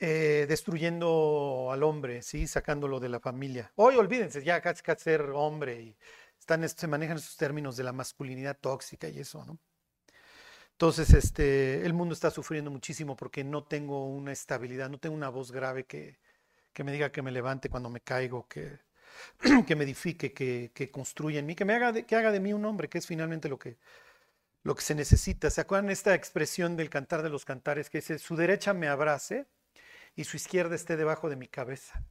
[0.00, 2.46] Eh, destruyendo al hombre, ¿sí?
[2.46, 3.72] sacándolo de la familia.
[3.76, 5.96] Hoy olvídense, ya casi ser hombre y
[6.44, 9.58] están, se manejan esos términos de la masculinidad tóxica y eso, ¿no?
[10.72, 15.28] Entonces, este, el mundo está sufriendo muchísimo porque no tengo una estabilidad, no tengo una
[15.30, 16.18] voz grave que,
[16.72, 18.80] que me diga que me levante cuando me caigo, que,
[19.66, 22.40] que me edifique, que, que construya en mí, que me haga de, que haga de
[22.40, 23.78] mí un hombre, que es finalmente lo que,
[24.64, 25.50] lo que se necesita.
[25.50, 29.46] ¿Se acuerdan esta expresión del cantar de los cantares que dice, su derecha me abrace
[30.16, 32.04] y su izquierda esté debajo de mi cabeza?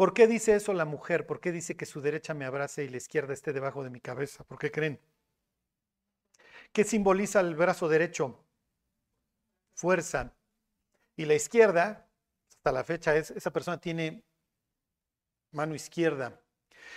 [0.00, 1.26] ¿Por qué dice eso la mujer?
[1.26, 4.00] ¿Por qué dice que su derecha me abrace y la izquierda esté debajo de mi
[4.00, 4.44] cabeza?
[4.44, 4.98] ¿Por qué creen?
[6.72, 8.44] ¿Qué simboliza el brazo derecho?
[9.74, 10.32] Fuerza.
[11.16, 12.08] Y la izquierda,
[12.50, 14.24] hasta la fecha, es, esa persona tiene
[15.52, 16.40] mano izquierda.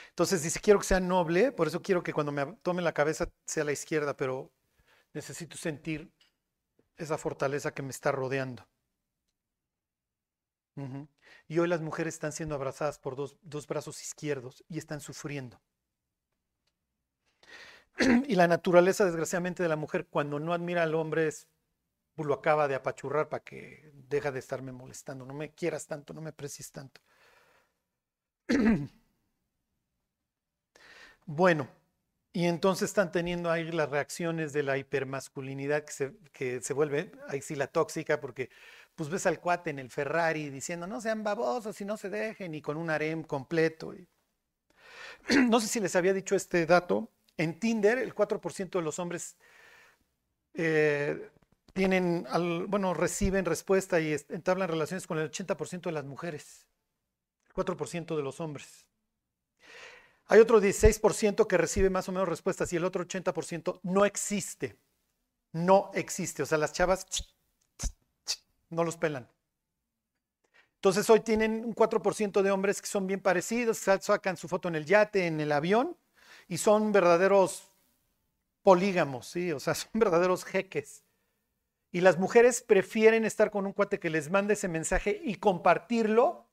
[0.09, 3.29] Entonces dice, quiero que sea noble, por eso quiero que cuando me tome la cabeza
[3.45, 4.51] sea la izquierda, pero
[5.13, 6.11] necesito sentir
[6.97, 8.67] esa fortaleza que me está rodeando.
[10.75, 11.07] Ujú.
[11.53, 15.61] Y hoy las mujeres están siendo abrazadas por dos, dos brazos izquierdos y están sufriendo.
[18.27, 21.47] Y la naturaleza, desgraciadamente, de la mujer cuando no admira al hombre es,
[22.15, 25.25] pues, lo acaba de apachurrar para que deja de estarme molestando.
[25.27, 27.01] No me quieras tanto, no me aprecies tanto.
[31.25, 31.69] Bueno,
[32.33, 37.11] y entonces están teniendo ahí las reacciones de la hipermasculinidad que se, que se vuelve
[37.29, 38.49] ahí sí la tóxica, porque
[38.95, 42.53] pues ves al cuate en el Ferrari diciendo no sean babosos y no se dejen,
[42.56, 43.93] y con un harem completo.
[45.49, 47.12] No sé si les había dicho este dato.
[47.38, 49.38] En Tinder, el 4% de los hombres
[50.53, 51.29] eh,
[51.73, 56.67] tienen, al- bueno, reciben respuesta y entablan relaciones con el 80% de las mujeres,
[57.47, 58.88] el 4% de los hombres.
[60.27, 64.77] Hay otro 16% que recibe más o menos respuestas y el otro 80% no existe.
[65.53, 66.43] No existe.
[66.43, 67.06] O sea, las chavas
[68.73, 69.29] no los pelan.
[70.75, 74.67] Entonces hoy tienen un 4% de hombres que son bien parecidos, sa- sacan su foto
[74.67, 75.97] en el yate, en el avión,
[76.47, 77.69] y son verdaderos
[78.63, 79.51] polígamos, ¿sí?
[79.51, 81.03] O sea, son verdaderos jeques.
[81.91, 86.47] Y las mujeres prefieren estar con un cuate que les mande ese mensaje y compartirlo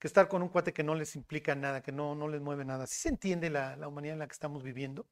[0.00, 2.64] que estar con un cuate que no les implica nada, que no, no les mueve
[2.64, 2.86] nada.
[2.86, 5.06] ¿Sí se entiende la, la humanidad en la que estamos viviendo?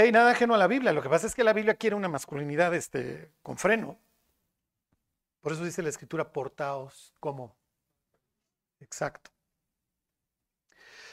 [0.00, 0.92] Ey, nada ajeno a la Biblia.
[0.92, 3.98] Lo que pasa es que la Biblia quiere una masculinidad este, con freno.
[5.40, 7.56] Por eso dice la escritura, portaos como.
[8.80, 9.30] Exacto.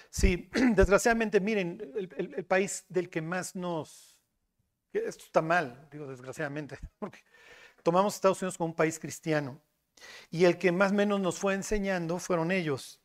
[0.10, 4.18] Sí, desgraciadamente, miren, el, el- país del que más nos...
[4.94, 7.20] Esto está mal, digo desgraciadamente, porque
[7.84, 9.62] tomamos Estados Unidos como un país cristiano
[10.32, 13.01] y el que más menos nos fue enseñando fueron ellos.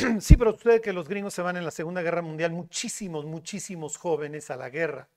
[0.20, 3.96] Sí, pero ustedes que los gringos se van en la Segunda Guerra Mundial, muchísimos, muchísimos
[3.96, 5.08] jóvenes a la guerra.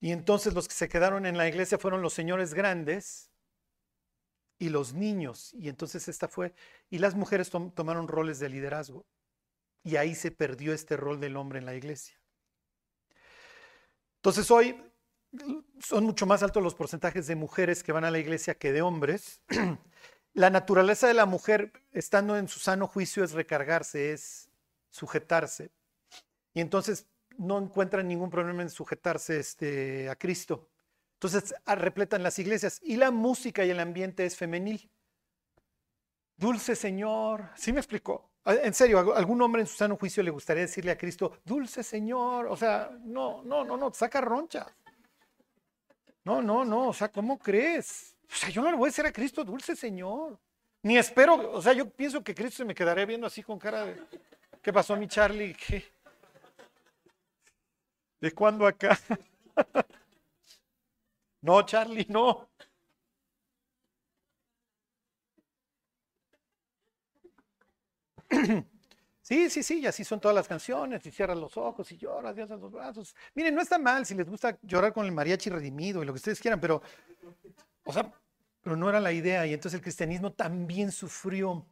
[0.00, 3.30] Y entonces los que se quedaron en la iglesia fueron los señores grandes
[4.58, 5.52] y los niños.
[5.54, 6.54] Y entonces esta fue,
[6.90, 9.06] y las mujeres tom- tomaron roles de liderazgo.
[9.82, 12.18] Y ahí se perdió este rol del hombre en la iglesia.
[14.16, 14.80] Entonces hoy
[15.80, 18.82] son mucho más altos los porcentajes de mujeres que van a la iglesia que de
[18.82, 19.40] hombres.
[20.34, 24.50] La naturaleza de la mujer, estando en su sano juicio, es recargarse, es
[24.90, 25.70] sujetarse.
[26.52, 27.06] Y entonces
[27.38, 30.68] no encuentran ningún problema en sujetarse este, a Cristo.
[31.14, 32.80] Entonces ah, repletan las iglesias.
[32.82, 34.90] Y la música y el ambiente es femenil.
[36.36, 37.50] Dulce Señor.
[37.56, 38.30] ¿Sí me explicó?
[38.44, 41.82] Ah, En serio, ¿algún- hombre en su sano juicio le gustaría decirle a Cristo, Dulce
[41.84, 42.46] Señor?
[42.46, 44.66] O sea, no, no, no, no, saca ronchas.
[46.24, 48.13] No, no, no, o sea, ¿cómo crees?
[48.30, 50.38] O sea, yo no le voy a decir a Cristo, dulce Señor.
[50.82, 53.86] Ni espero, o sea, yo pienso que Cristo se me quedaría viendo así con cara
[53.86, 54.02] de,
[54.60, 55.56] ¿qué pasó mi Charlie?
[58.20, 58.98] ¿De cuándo acá?
[61.44, 62.48] No, Charlie, no.
[69.24, 72.36] Sí, sí, sí, y así son todas las canciones, y cierras los ojos y lloras,
[72.36, 73.16] y alzas los brazos.
[73.34, 76.18] Miren, no está mal si les gusta llorar con el mariachi redimido y lo que
[76.18, 76.82] ustedes quieran, pero,
[77.84, 78.12] o sea,
[78.62, 81.66] pero no era la idea, y entonces el cristianismo también sufrió.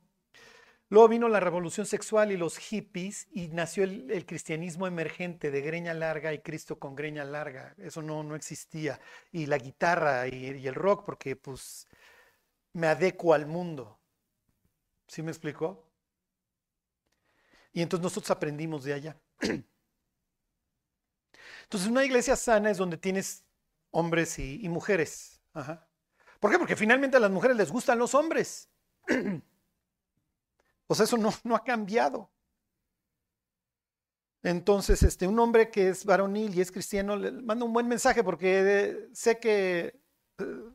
[0.91, 5.95] Luego vino la revolución sexual y los hippies, y nació el, cristianismo emergente de greña
[5.95, 7.75] larga y Cristo con greña larga.
[7.79, 9.01] Eso no, no existía.
[9.33, 11.89] Y la guitarra y, el rock, porque pues
[12.75, 13.99] me adecuo al mundo.
[15.09, 15.91] ¿Sí me explicó?
[17.73, 19.19] Y entonces nosotros aprendimos de allá.
[21.65, 23.45] Entonces una iglesia sana es donde tienes
[23.91, 25.41] hombres y mujeres.
[25.55, 25.89] Ajá.
[26.43, 26.59] ¿Por qué?
[26.59, 28.69] Porque finalmente a las mujeres les gustan los hombres.
[30.91, 32.33] Sea, eso no, ha cambiado.
[34.43, 38.25] Entonces, este, un hombre que es varonil y es cristiano le manda un buen mensaje
[38.25, 40.01] porque eh, sé que
[40.39, 40.71] eh,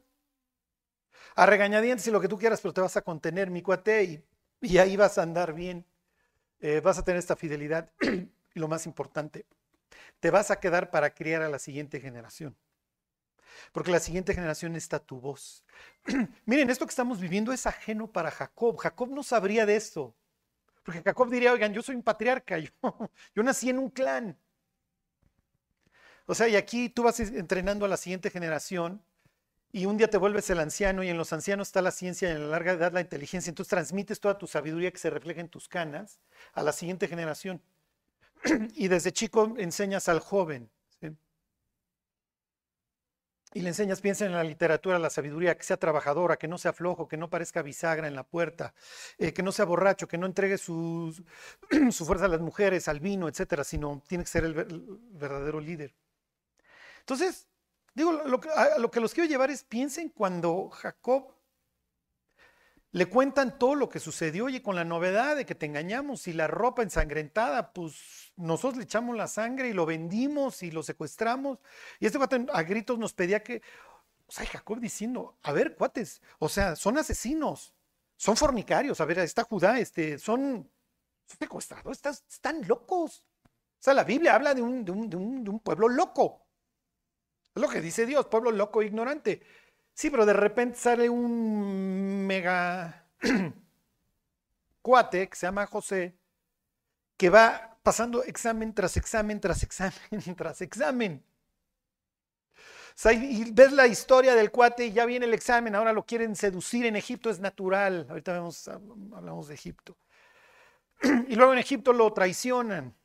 [1.36, 4.24] a regañadientes y lo que tú quieras, pero te vas a contener, mi cuate, y,
[4.62, 5.86] y ahí vas a andar bien.
[6.62, 7.92] Eh, vas a tener esta fidelidad.
[8.56, 9.46] y lo más importante,
[10.22, 12.56] te vas a quedar para criar a la siguiente generación.
[13.72, 15.64] Porque la siguiente generación está tu voz.
[16.46, 18.78] Miren, esto que estamos viviendo es ajeno para Jacob.
[18.78, 20.16] Jacob no sabría de esto.
[20.84, 22.70] Porque Jacob diría, oigan, yo soy un patriarca, yo,
[23.36, 24.38] yo nací en un clan.
[26.26, 29.02] O sea, y aquí tú vas entrenando a la siguiente generación
[29.72, 32.32] y un día te vuelves el anciano y en los ancianos está la ciencia y
[32.32, 33.50] en la larga edad la inteligencia.
[33.50, 36.20] Entonces transmites toda tu sabiduría que se refleja en tus canas
[36.54, 37.62] a la siguiente generación.
[38.76, 40.70] Y desde chico enseñas al joven.
[43.58, 46.74] Y le enseñas, piensa en la literatura, la sabiduría, que sea trabajadora, que no sea
[46.74, 48.76] flojo, que no parezca bisagra en la puerta,
[49.18, 51.12] eh, que no sea borracho, que no entregue su,
[51.92, 54.86] su fuerza a las mujeres, al vino, etcétera, sino tiene que ser el, ver- el
[55.10, 55.96] verdadero líder.
[57.00, 57.48] Entonces,
[57.96, 58.12] digo,
[58.56, 61.34] a lo que los quiero llevar es piensen cuando Jacob
[62.98, 66.34] le cuentan todo lo que sucedió, oye, con la novedad de que te engañamos y
[66.34, 71.60] la ropa ensangrentada, pues nosotros le echamos la sangre y lo vendimos y lo secuestramos.
[72.00, 73.62] Y este cuate a gritos nos pedía que,
[74.26, 77.74] o sea, Jacob diciendo, a ver, cuates, o sea, son asesinos.
[78.16, 79.00] Son fornicarios.
[79.00, 80.68] A ver, está Judá, este, son,
[81.40, 83.24] secuestrados, están, están locos.
[83.46, 86.48] O sea, la Biblia habla de un- de un pueblo loco.
[87.54, 89.42] Es lo que dice Dios, pueblo loco e ignorante.
[89.98, 93.08] Sí, pero de repente sale un mega
[94.84, 96.16] cuate que se llama José,
[97.18, 99.96] que va pasando examen tras examen, tras examen,
[100.38, 101.24] tras examen.
[103.12, 106.86] Y ves la historia del cuate y ya viene el examen, ahora lo quieren seducir
[106.86, 108.06] en Egipto, es natural.
[108.08, 109.98] Ahorita vemos, hablamos de Egipto.
[111.28, 112.96] Y luego en Egipto lo traicionan.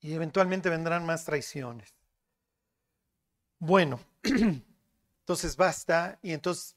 [0.00, 1.97] Y eventualmente vendrán más traiciones.
[3.58, 6.18] Bueno, entonces basta.
[6.22, 6.76] Y entonces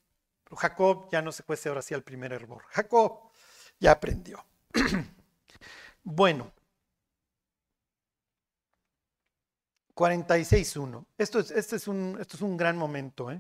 [0.56, 2.64] Jacob ya no se cueste ahora sí al primer hervor.
[2.70, 3.32] Jacob
[3.80, 4.44] ya aprendió.
[6.04, 6.52] Bueno.
[9.94, 11.06] 46.1.
[11.16, 13.30] Esto es, este es un, esto es un gran momento.
[13.30, 13.40] ¿eh?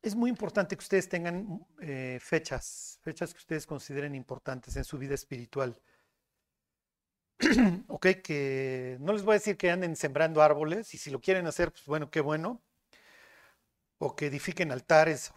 [0.00, 4.96] Es muy importante que ustedes tengan eh, fechas, fechas que ustedes consideren importantes en su
[4.96, 5.78] vida espiritual.
[7.88, 11.46] ok, que no les voy a decir que anden sembrando árboles y si lo quieren
[11.46, 12.62] hacer, pues bueno, qué bueno.
[13.98, 15.32] O que edifiquen altares.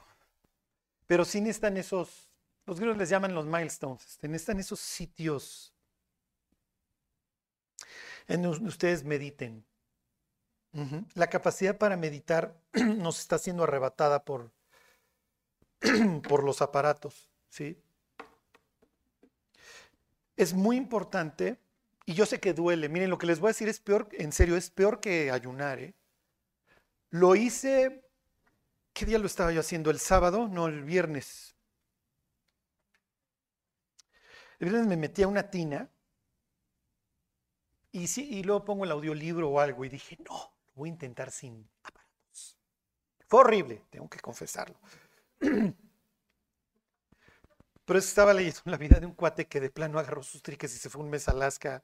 [1.05, 2.29] Pero sí necesitan esos,
[2.65, 5.73] los griegos les llaman los milestones, este, necesitan esos sitios
[8.27, 9.65] en donde ustedes mediten.
[11.15, 14.51] La capacidad para meditar nos está siendo arrebatada por,
[16.27, 17.81] por los aparatos, ¿sí?
[20.35, 21.59] Es muy importante,
[22.07, 24.31] y yo sé que duele, miren, lo que les voy a decir es peor, en
[24.31, 25.93] serio, es peor que ayunar, ¿eh?
[27.09, 28.05] Lo hice,
[28.93, 29.91] ¿qué día lo estaba yo haciendo?
[29.91, 30.47] ¿El sábado?
[30.47, 31.55] No, el viernes.
[34.59, 35.89] El viernes me metí a una tina
[37.91, 40.35] y, sí, y luego pongo el audiolibro o algo y dije, no,
[40.67, 41.69] lo voy a intentar sin.
[43.27, 44.79] Fue horrible, tengo que confesarlo.
[47.85, 50.77] Pero estaba leyendo la vida de un cuate que de plano agarró sus triques y
[50.77, 51.83] se fue un mes a Alaska.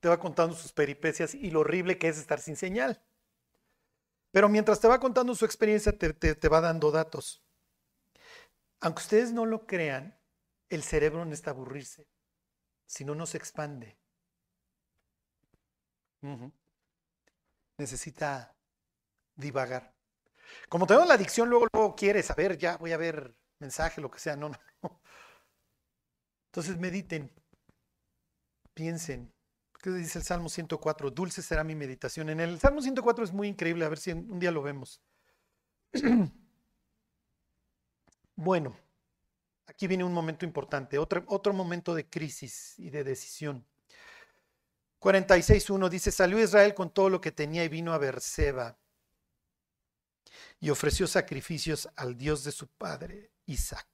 [0.00, 3.02] Te va contando sus peripecias y lo horrible que es estar sin señal.
[4.30, 7.42] Pero mientras te va contando su experiencia, te, te- va dando datos.
[8.80, 10.18] Aunque ustedes no lo crean,
[10.70, 12.06] el cerebro no está aburrirse,
[12.86, 13.98] si no, se expande.
[17.78, 18.54] Necesita
[19.36, 19.94] divagar.
[20.68, 24.20] Como tenemos la adicción, luego, luego quiere saber, ya voy a ver mensaje, lo que
[24.20, 24.36] sea.
[24.36, 24.58] No, no.
[26.50, 27.30] Entonces mediten,
[28.74, 29.32] piensen.
[29.86, 31.12] ¿Qué dice el Salmo 104?
[31.12, 32.28] Dulce será mi meditación.
[32.28, 35.00] En el Salmo 104 es muy increíble, a ver si un día lo vemos.
[38.34, 38.76] Bueno,
[39.66, 43.64] aquí viene un momento importante, otro, otro momento de crisis y de decisión.
[45.00, 48.76] 46.1 dice, salió Israel con todo lo que tenía y vino a Berseba
[50.60, 53.86] y ofreció sacrificios al Dios de su padre, Isaac.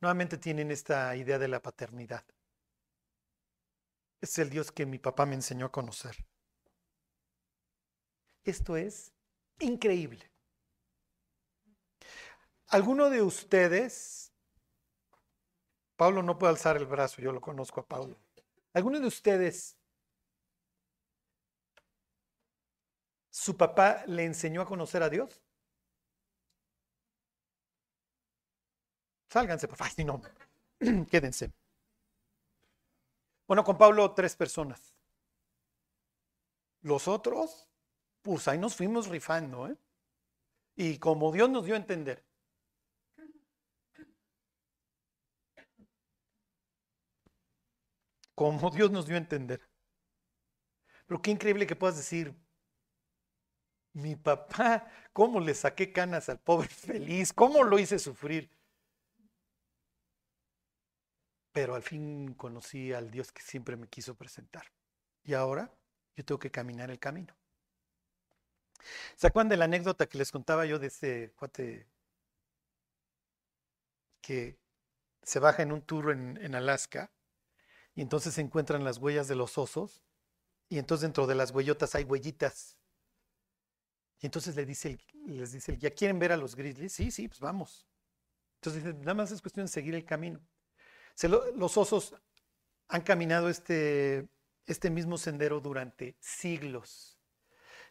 [0.00, 2.24] Nuevamente tienen esta idea de la paternidad.
[4.24, 6.16] Es el Dios que mi papá me enseñó a conocer.
[8.42, 9.12] Esto es
[9.58, 10.32] increíble.
[12.68, 14.32] ¿Alguno de ustedes,
[15.96, 18.16] Pablo no puede alzar el brazo, yo lo conozco a Pablo.
[18.72, 19.76] ¿Alguno de ustedes,
[23.28, 25.42] su papá le enseñó a conocer a Dios?
[29.28, 29.92] Sálganse, por favor.
[30.06, 30.22] No,
[31.10, 31.52] quédense.
[33.46, 34.94] Bueno, con Pablo tres personas.
[36.80, 37.68] Los otros,
[38.22, 39.76] pues ahí nos fuimos rifando, ¿eh?
[40.76, 42.24] Y como Dios nos dio a entender.
[48.34, 49.60] Como Dios nos dio a entender.
[51.06, 52.34] Pero qué increíble que puedas decir,
[53.92, 57.32] mi papá, ¿cómo le saqué canas al pobre feliz?
[57.32, 58.50] ¿Cómo lo hice sufrir?
[61.54, 64.72] Pero al fin conocí al Dios que siempre me quiso presentar.
[65.22, 65.72] Y ahora
[66.16, 67.32] yo tengo que caminar el camino.
[69.14, 71.86] ¿Se acuerdan de la anécdota que les contaba yo de ese cuate
[74.20, 74.58] que
[75.22, 77.12] se baja en un tour en, Alaska
[77.94, 80.02] y entonces se encuentran las huellas de los osos
[80.68, 82.76] y entonces dentro de las huellotas hay huellitas?
[84.18, 86.92] Y entonces le dice les dice el guía, ¿quieren ver a los grizzlies?
[86.92, 87.86] Sí, sí, pues vamos.
[88.56, 90.44] Entonces nada más es cuestión de seguir el camino.
[91.56, 92.14] Los osos
[92.88, 94.28] han caminado este,
[94.66, 97.18] este mismo sendero durante siglos.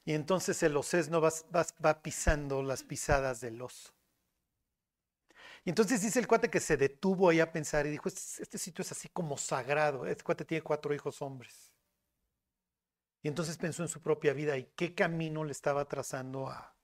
[0.06, 3.94] Y entonces el osesno va, va- va pisando las pisadas del oso.
[5.66, 8.58] Y entonces dice el cuate que se detuvo ahí a pensar y dijo, este, este
[8.58, 10.06] sitio es así como sagrado.
[10.06, 11.72] Este cuate tiene cuatro hijos hombres.
[13.24, 16.76] Y entonces pensó en su propia vida y qué camino le estaba trazando a,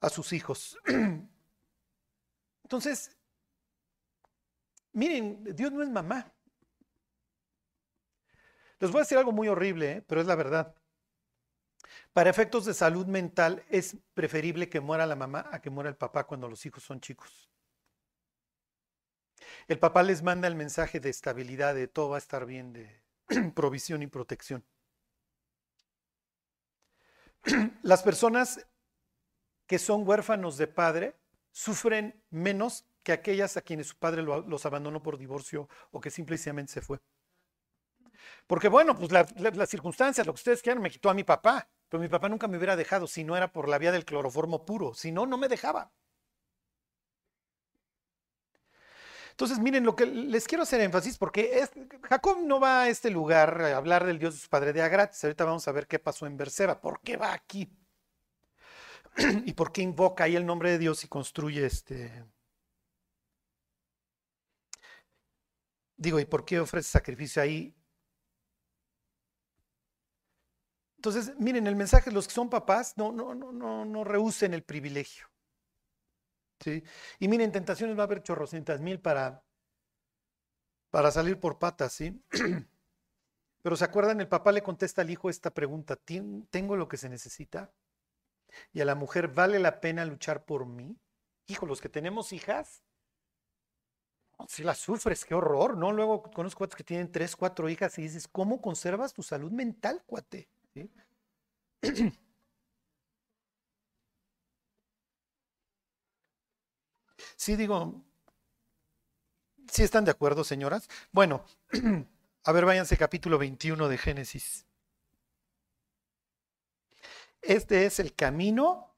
[0.00, 0.78] a sus hijos.
[2.64, 3.15] Entonces,
[4.96, 6.32] miren, Dios no es mamá.
[8.78, 10.02] Les voy a decir algo muy horrible, ¿eh?
[10.02, 10.74] pero es la verdad.
[12.12, 15.96] Para efectos de salud mental es preferible que muera la mamá a que muera el
[15.96, 17.50] papá cuando los hijos son chicos.
[19.68, 23.02] El papá les manda el mensaje de estabilidad, de todo va a estar bien, de
[23.54, 24.64] provisión y protección.
[27.82, 28.66] Las personas
[29.66, 31.16] que son huérfanos de padre
[31.52, 36.72] sufren menos que aquellas a quienes su padre los abandonó por divorcio o que simplemente
[36.72, 36.98] se fue.
[38.48, 42.00] Porque bueno, pues las circunstancias, lo que ustedes quieran, me quitó a mi papá, pero
[42.00, 44.92] mi papá nunca me hubiera dejado si no era por la vía del cloroformo puro,
[44.92, 45.92] si no, no me dejaba.
[49.30, 51.64] Entonces, miren, lo que les quiero hacer énfasis, porque
[52.02, 55.22] Jacob no va a este lugar a hablar del Dios de su padre de gratis.
[55.22, 56.80] Ahorita vamos a ver qué pasó en Berseba.
[56.80, 57.70] ¿Por qué va aquí?
[59.46, 62.24] ¿Y por qué invoca ahí el nombre de Dios y construye este...
[65.96, 67.74] Digo, ¿y por qué ofrece sacrificio ahí?
[70.96, 74.62] Entonces, miren, el mensaje, los que son papás, no, no, no, no, no rehúsen el
[74.62, 75.26] privilegio.
[76.60, 76.82] ¿sí?
[77.18, 79.44] Y miren, tentaciones va a haber chorrocientas mil para,
[80.90, 82.20] para salir por patas, ¿sí?
[83.62, 84.20] Pero ¿se acuerdan?
[84.20, 87.72] El papá le contesta al hijo esta pregunta, ¿tengo lo que se necesita?
[88.72, 90.98] Y a la mujer, ¿vale la pena luchar por mí?
[91.46, 92.82] Hijo, los que tenemos hijas,
[94.48, 95.92] si las sufres, qué horror, ¿no?
[95.92, 100.02] Luego conozco cuates que tienen tres, cuatro hijas y dices, ¿cómo conservas tu salud mental,
[100.06, 100.48] cuate?
[100.74, 100.90] ¿Sí?
[107.36, 108.04] Sí, digo,
[109.70, 110.88] ¿sí están de acuerdo, señoras?
[111.12, 111.44] Bueno,
[112.44, 114.66] a ver, váyanse capítulo 21 de Génesis.
[117.42, 118.95] Este es el camino.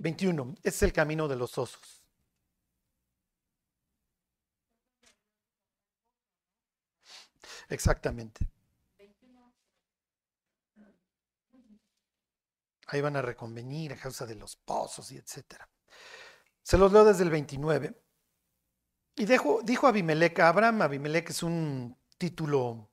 [0.00, 2.02] Veintiuno, este es el camino de los osos.
[7.68, 8.48] Exactamente.
[12.86, 15.68] Ahí van a reconvenir a causa de los pozos y etcétera.
[16.62, 18.02] Se los leo desde el 29.
[19.16, 22.88] Y dijo Abimelech a Abraham, Abimelech es un título,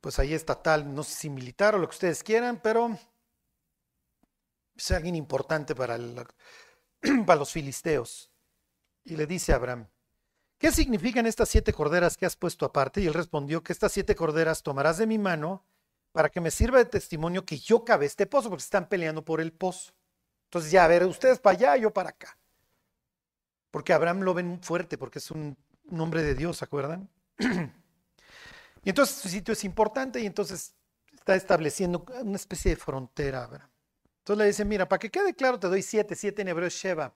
[0.00, 2.98] pues ahí estatal, no sé si militar o lo que ustedes quieran, pero
[4.76, 8.30] es alguien importante para, los filisteos.
[9.04, 9.88] Y le dice a Abraham,
[10.58, 13.00] ¿qué significan estas siete corderas que has puesto aparte?
[13.00, 15.64] Y él respondió que estas siete corderas tomarás de mi mano
[16.12, 19.40] para que me sirva de testimonio que yo cabe este pozo, porque están peleando por
[19.40, 19.92] el pozo.
[20.44, 22.38] Entonces, ya, a ver, ustedes para allá, yo para acá.
[23.70, 25.56] Porque Abraham lo ven fuerte, porque es un,
[25.90, 27.10] hombre de Dios, ¿se acuerdan?
[28.84, 30.76] y entonces su sitio es importante y entonces
[31.12, 33.73] está estableciendo una especie de frontera, Abraham.
[34.24, 36.74] Entonces le dice, mira, para que quede claro, te doy siete, siete en hebreo es
[36.74, 37.14] Sheba.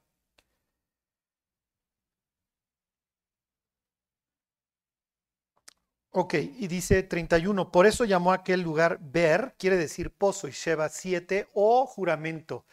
[6.11, 10.53] Ok, y dice 31, por eso llamó a aquel lugar Ber, quiere decir pozo, y
[10.53, 12.67] Sheba 7, o juramento.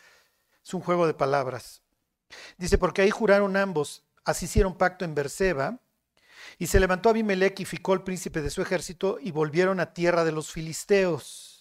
[0.66, 1.84] Es un juego de palabras.
[2.58, 5.80] Dice, porque ahí juraron ambos, así hicieron pacto en Berseba,
[6.60, 10.26] y se levantó Abimelech y ficó el príncipe de su ejército, y volvieron a tierra
[10.26, 11.55] de los filisteos.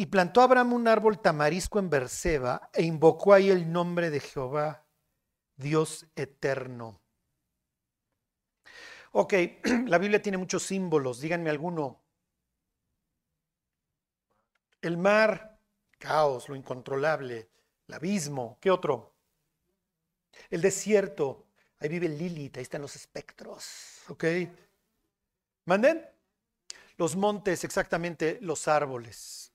[0.00, 4.86] Y plantó Abraham un árbol tamarisco en Berseba, e invocó ahí el nombre de Jehová,
[5.56, 7.00] Dios eterno.
[9.10, 9.34] Ok,
[9.86, 12.00] la Biblia tiene muchos símbolos, díganme alguno.
[14.80, 15.58] El mar,
[15.98, 17.50] caos, lo incontrolable,
[17.88, 19.16] el abismo, ¿qué otro?
[20.48, 21.48] El desierto,
[21.80, 24.24] ahí vive Lilith, ahí están los espectros, ¿ok?
[25.64, 26.08] ¿Manden?
[26.96, 29.47] Los montes, exactamente, los árboles.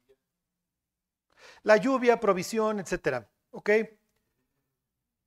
[1.64, 3.70] La lluvia, provisión, etcétera, ¿ok?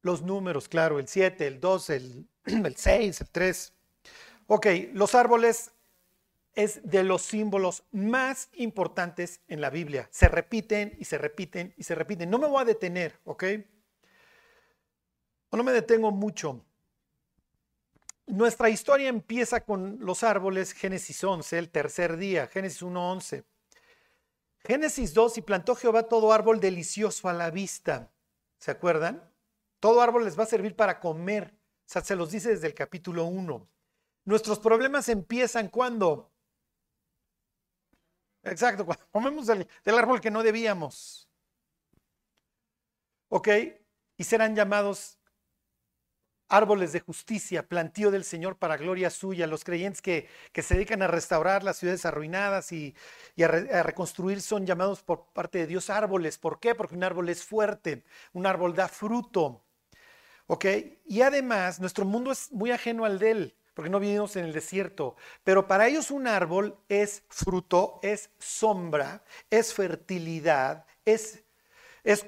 [0.03, 3.73] Los números, claro, el 7, el 2, el, el 6, el 3.
[4.47, 5.73] Ok, los árboles
[6.55, 10.09] es de los símbolos más importantes en la Biblia.
[10.11, 12.31] Se repiten y se repiten y se repiten.
[12.31, 13.45] No me voy a detener, ¿ok?
[15.53, 16.65] No me detengo mucho.
[18.27, 23.45] Nuestra historia empieza con los árboles, Génesis 11, el tercer día, Génesis 1.11.
[24.67, 28.11] Génesis 2, y plantó Jehová todo árbol delicioso a la vista.
[28.59, 29.23] ¿Se acuerdan?
[29.79, 31.55] Todo árbol les va a servir para comer.
[31.55, 33.69] O sea, se los dice desde el capítulo 1.
[34.25, 36.33] Nuestros problemas empiezan cuando.
[38.43, 41.29] Exacto, cuando comemos del, árbol que no debíamos.
[43.29, 43.49] ¿Ok?
[44.17, 45.16] Y serán llamados
[46.49, 51.03] árboles de justicia, plantío del Señor para gloria suya, los creyentes que, que se dedican
[51.03, 52.95] a restaurar las ciudades arruinadas y,
[53.35, 56.39] y a, re- a reconstruir son llamados por parte de Dios árboles.
[56.39, 56.75] ¿Por qué?
[56.75, 59.65] Porque un árbol es fuerte, un árbol da fruto.
[60.47, 60.65] ¿Ok?
[61.07, 64.53] Y además, nuestro mundo es muy ajeno al de él, porque no vivimos en el
[64.53, 65.17] desierto.
[65.43, 71.43] Pero para ellos un árbol es fruto, es sombra, es fertilidad, es...
[72.05, 72.25] es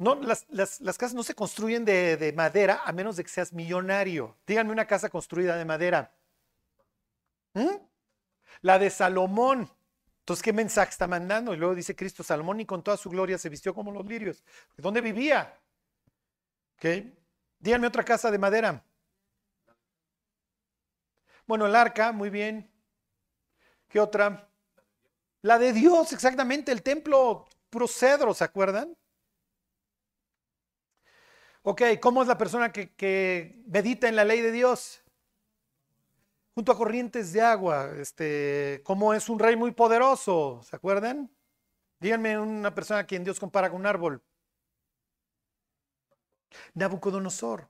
[0.00, 3.30] no, las, las- las casas no se construyen de, de madera a menos de que
[3.30, 4.36] seas millonario.
[4.46, 6.12] Díganme una casa construida de madera.
[7.54, 7.76] ¿Mm?
[8.62, 9.70] La de Salomón.
[10.20, 11.54] Entonces, ¿qué mensaje está mandando?
[11.54, 14.44] Y luego dice Cristo, Salomón y con toda su gloria se vistió como los lirios.
[14.78, 15.58] ¿Dónde vivía?
[16.78, 16.86] ¿Ok?
[17.60, 18.84] Díganme otra casa de madera.
[21.46, 22.70] Bueno, el arca, muy bien.
[23.88, 24.48] ¿Qué otra?
[25.42, 28.96] La de Dios, exactamente, el templo puro cedro, ¿se acuerdan?
[31.62, 35.02] Ok, ¿cómo es la persona que, medita en la ley de Dios?
[36.54, 40.62] Junto a corrientes de agua, este, ¿cómo es un rey muy poderoso?
[40.64, 41.30] ¿Se acuerdan?
[42.00, 44.22] Díganme una persona a quien Dios compara con un árbol.
[46.74, 47.68] Nabucodonosor.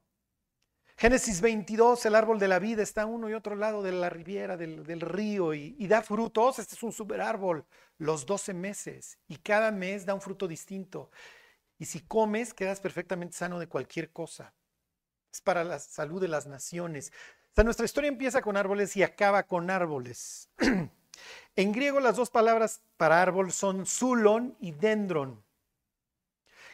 [0.96, 4.10] Génesis 22, el árbol de la vida está a uno y otro lado de la
[4.10, 6.58] riviera, del, río, y, da frutos.
[6.58, 7.64] Este es un super árbol,
[7.98, 11.10] los 12 meses, y cada mes da un fruto distinto.
[11.80, 14.52] Y si comes, quedas perfectamente sano de cualquier cosa.
[15.32, 17.10] Es para la salud de las naciones.
[17.52, 20.50] O sea, nuestra historia empieza con árboles y acaba con árboles.
[21.56, 25.42] en griego las dos palabras para árbol son zulon y dendron.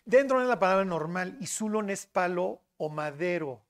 [0.05, 3.65] Dendron es la palabra normal y zulon es palo o madero.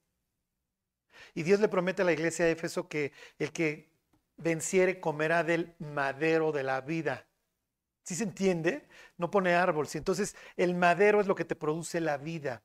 [1.34, 3.90] Y Dios le promete a la iglesia de Éfeso que el que
[4.38, 7.26] venciere comerá del madero de la vida.
[8.06, 8.86] ¿Sí se entiende?
[9.18, 9.88] No pone árbol.
[9.88, 9.98] ¿sí?
[9.98, 12.62] Entonces, el madero es lo que te produce la vida.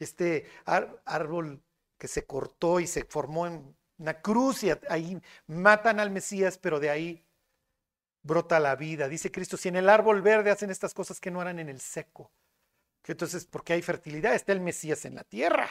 [0.00, 1.62] Este árbol
[1.96, 6.80] que se cortó y se formó en una cruz y ahí matan al Mesías, pero
[6.80, 7.24] de ahí
[8.22, 9.08] brota la vida.
[9.08, 11.80] Dice Cristo, si en el árbol verde hacen estas cosas que no harán en el
[11.80, 12.32] seco.
[13.06, 15.68] Entonces, porque hay fertilidad, está el Mesías en la tierra.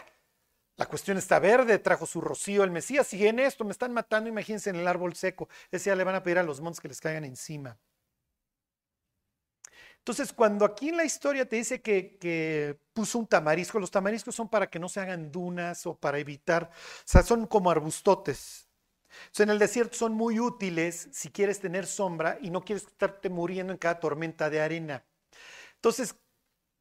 [0.78, 3.08] La cuestión está verde, trajo su rocío el Mesías.
[3.08, 5.50] Si en esto me están matando, imagínense en el árbol seco.
[5.70, 7.78] Ese ya le van a pedir a los montes que les caigan encima.
[10.08, 14.48] Entonces, cuando aquí en la historia te dice que, puso un tamarisco, los tamariscos son
[14.48, 18.70] para que no se hagan dunas o para evitar, o sea, son como arbustotes.
[19.32, 23.30] Sea, en el desierto son muy útiles si quieres tener sombra y no quieres estarte
[23.30, 25.04] muriendo en cada tormenta de arena.
[25.76, 26.16] Entonces,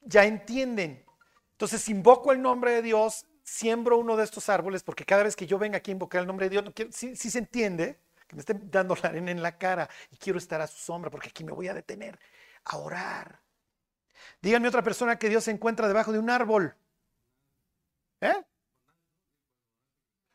[0.03, 1.05] ya entienden.
[1.51, 5.49] Entonces, invoco el nombre de Dios, siembro uno de estos árboles, porque cada vez que
[5.49, 7.99] yo venga aquí a invocar el nombre de Dios, no sí se entiende
[8.29, 11.11] que me estén dando la arena en la cara y quiero estar a su sombra,
[11.11, 12.19] porque aquí me voy a detener
[12.67, 13.41] a orar.
[14.43, 16.77] Díganme otra persona que Dios se encuentra debajo de un árbol.
[18.21, 18.45] ¿Eh?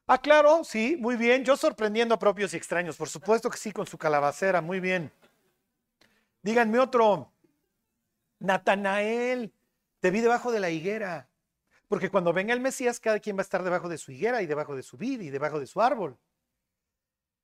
[0.07, 1.45] Ah, claro, sí, muy bien.
[1.45, 5.11] Yo sorprendiendo a propios y extraños, por supuesto que sí, con su calabacera, muy bien.
[6.41, 7.31] Díganme otro.
[8.39, 9.53] Natanael,
[9.99, 11.29] te vi debajo de la higuera.
[11.87, 14.47] Porque cuando venga el Mesías, cada quien va a estar debajo de su higuera y
[14.47, 16.17] debajo de su vid y debajo de su árbol.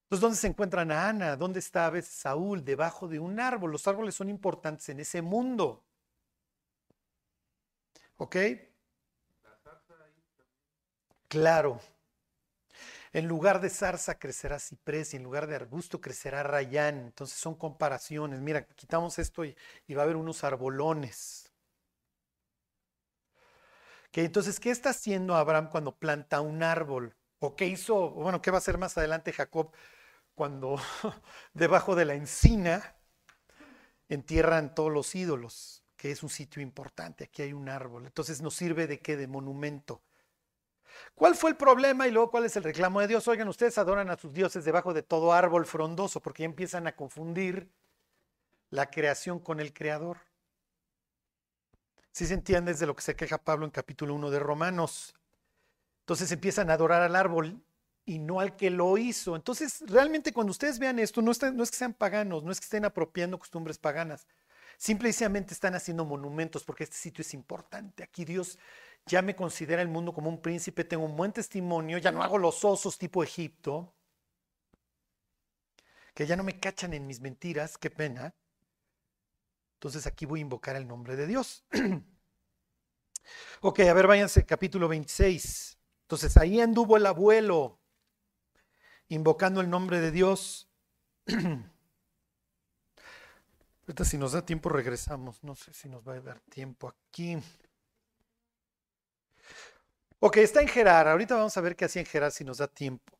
[0.07, 1.35] Entonces, ¿dónde se encuentran a Ana?
[1.35, 2.63] ¿Dónde está a Saúl?
[2.63, 3.71] Debajo de un árbol.
[3.73, 5.83] Los árboles son importantes en ese mundo.
[8.17, 8.35] ¿Ok?
[11.29, 11.79] Claro.
[13.11, 16.99] En lugar de zarza crecerá ciprés y en lugar de arbusto crecerá rayán.
[16.99, 18.39] Entonces son comparaciones.
[18.39, 19.55] Mira, quitamos esto y,
[19.87, 21.51] y va a haber unos arbolones.
[24.09, 27.15] Ok, entonces, ¿qué está haciendo Abraham cuando planta un árbol?
[27.39, 28.09] ¿O qué hizo?
[28.11, 29.71] Bueno, ¿qué va a hacer más adelante Jacob
[30.37, 30.79] cuando
[31.55, 32.95] debajo de la encina
[34.07, 35.83] entierran todos los ídolos?
[35.97, 37.23] Que es un sitio importante.
[37.23, 38.05] Aquí hay un árbol.
[38.05, 39.17] Entonces, ¿nos sirve de qué?
[39.17, 40.03] De monumento.
[41.15, 43.27] ¿Cuál fue el problema y luego cuál es el reclamo de Dios?
[43.27, 46.95] Oigan, ustedes adoran a sus dioses debajo de todo árbol frondoso porque ya empiezan a
[46.95, 47.71] confundir
[48.69, 50.19] la creación con el creador.
[52.11, 55.15] Si se entiende de lo que se queja Pablo en capítulo 1 de Romanos.
[56.01, 57.59] Entonces empiezan a adorar al árbol
[58.07, 59.35] y no al que lo hizo.
[59.35, 62.85] Entonces, realmente cuando ustedes vean esto, no, es que sean paganos, no es que estén
[62.85, 64.25] apropiando costumbres paganas.
[64.77, 68.03] Simple y sencillamente están haciendo monumentos porque este sitio es importante.
[68.03, 68.57] Aquí Dios
[69.05, 72.37] ya me considera el mundo como un príncipe, tengo un buen testimonio, ya no hago
[72.37, 73.93] los osos tipo Egipto,
[76.13, 78.33] que ya no me cachan en mis mentiras, qué pena.
[79.73, 81.65] Entonces aquí voy a invocar el nombre de Dios.
[83.61, 85.77] ok, a ver, váyanse, capítulo 26.
[86.03, 87.81] Entonces ahí anduvo el abuelo,
[89.09, 90.69] invocando el nombre de Dios.
[93.87, 97.37] Ahorita si nos da tiempo regresamos, no sé si nos va a dar tiempo aquí.
[100.19, 101.07] Ok, está en Gerar.
[101.07, 103.17] Ahorita vamos a ver qué hacía en Gerar si nos da tiempo.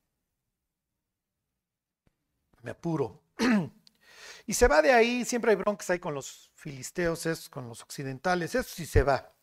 [2.63, 3.21] Me apuro.
[4.45, 5.23] y se va de ahí.
[5.23, 8.55] Siempre hay broncas ahí con los filisteos, con los occidentales.
[8.55, 9.33] Eso sí se va.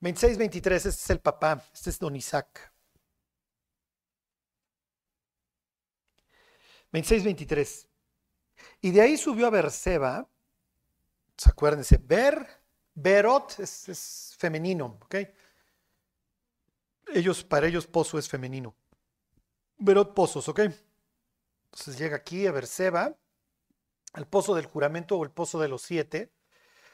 [0.00, 1.64] 26, 23, este es el papá.
[1.72, 2.71] Este es don Isaac.
[6.92, 7.88] 26, 23.
[8.80, 10.28] Y de ahí subió a Berseba.
[11.36, 11.98] ¿Se acuérdense?
[11.98, 12.46] Ber,
[12.94, 15.16] Berot es, es femenino, ¿ok?
[17.14, 18.74] Ellos, para ellos, pozo es femenino.
[19.78, 20.60] Berot pozos, ¿ok?
[21.72, 23.16] Entonces llega aquí a Berseba,
[24.12, 26.30] al pozo del juramento o el pozo de los siete,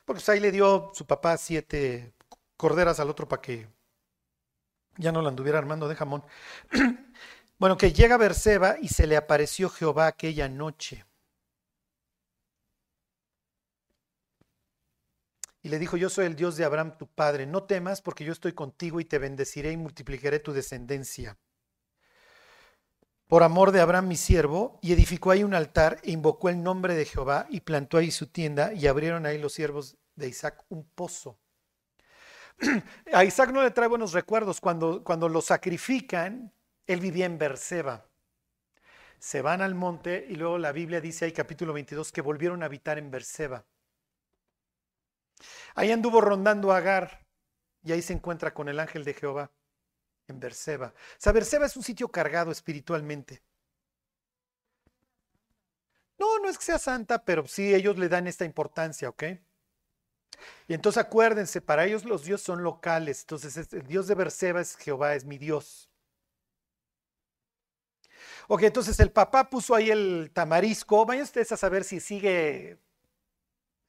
[0.05, 2.15] porque pues ahí le dio su papá siete
[2.57, 3.69] corderas al otro para que
[4.97, 6.25] ya no la anduviera armando de jamón.
[7.59, 11.05] bueno, que llega a Berseba y se le apareció Jehová aquella noche.
[15.63, 18.33] Y le dijo, yo soy el Dios de Abraham tu padre, no temas porque yo
[18.33, 21.37] estoy contigo y te bendeciré y multiplicaré tu descendencia.
[23.27, 26.95] Por amor de Abraham mi siervo, y edificó ahí un altar e invocó el nombre
[26.95, 30.89] de Jehová y plantó ahí su tienda y abrieron ahí los siervos de Isaac un
[30.89, 31.39] pozo.
[33.13, 34.61] A Isaac no le trae buenos recuerdos.
[34.61, 36.53] Cuando, cuando lo sacrifican,
[36.89, 38.07] él vivía en Berseba.
[39.21, 42.67] Se van al monte y luego la Biblia dice ahí capítulo 22 que volvieron a
[42.67, 43.65] habitar en Berseba.
[45.75, 47.27] Ahí anduvo rondando Agar
[47.85, 49.53] y ahí se encuentra con el ángel de Jehová
[50.29, 50.89] en Berseba.
[50.89, 53.43] O sea, Berseba es un sitio cargado espiritualmente.
[56.19, 59.25] No, no es que sea santa, pero sí ellos le dan esta importancia, ¿ok?
[60.67, 63.21] Y entonces acuérdense, para ellos los dioses son locales.
[63.21, 65.88] Entonces el Dios de Berseba es Jehová, es mi Dios.
[68.51, 71.05] Ok, entonces el papá puso ahí el tamarisco.
[71.05, 72.79] Vayan ustedes a saber si sigue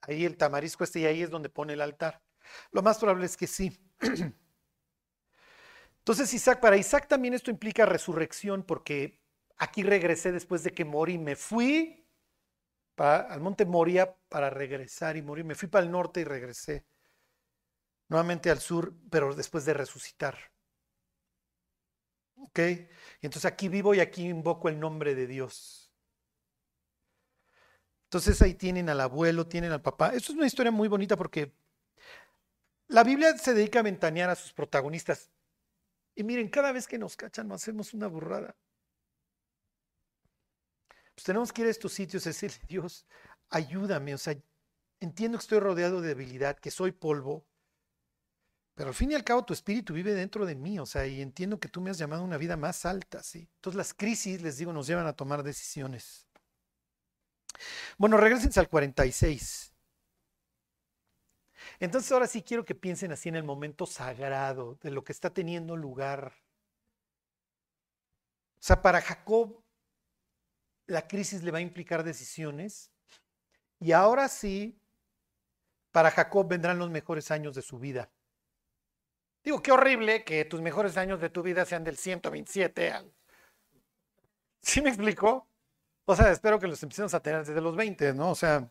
[0.02, 2.22] ahí el tamarisco este y ahí es donde pone el altar.
[2.72, 3.72] Lo más probable es que sí.
[6.00, 9.22] Entonces Isaac, para Isaac también esto implica resurrección porque
[9.58, 11.18] aquí regresé después de que morí.
[11.18, 12.06] Me fui
[12.98, 15.46] al monte Moría para regresar y morir.
[15.46, 16.86] Me fui para el norte y regresé.
[18.10, 20.52] Nuevamente al sur, pero después de resucitar.
[22.40, 22.60] ¿Ok?
[22.60, 25.92] Y entonces aquí vivo y aquí invoco el nombre de Dios.
[28.06, 30.08] Entonces ahí tienen al abuelo, tienen al papá.
[30.08, 31.54] Esto es una historia muy bonita porque
[32.88, 35.30] la Biblia se dedica a ventanear a sus protagonistas.
[36.16, 38.56] Y miren, cada vez que nos cachan, nos hacemos una burrada.
[41.14, 43.06] Pues tenemos que ir a estos sitios y decirle, Dios,
[43.50, 44.16] ayúdame.
[44.16, 44.36] O sea,
[45.00, 47.46] entiendo que estoy rodeado de debilidad, que soy polvo,
[48.80, 51.22] pero al fin y al cabo tu espíritu vive dentro de mí, o sea, y
[51.22, 53.50] entiendo que tú me has llamado a una vida más alta, ¿sí?
[53.56, 56.26] Entonces las crisis, les digo, nos llevan a tomar decisiones.
[57.98, 59.74] Bueno, regresen al 46.
[61.82, 65.30] Entonces ahora sí quiero que piensen así en el momento sagrado de lo que está
[65.30, 66.32] teniendo lugar.
[68.62, 69.62] O sea, para Jacob
[70.86, 72.94] la crisis le va a implicar decisiones
[73.82, 74.80] y ahora sí,
[75.92, 78.10] para Jacob vendrán los mejores años de su vida.
[79.44, 83.14] Digo, qué horrible que tus mejores años de tu vida sean del 127 al...
[84.62, 85.48] ¿Sí me explicó?
[86.06, 88.32] O sea, espero que los empecemos a tener desde los 20, ¿no?
[88.32, 88.70] O sea...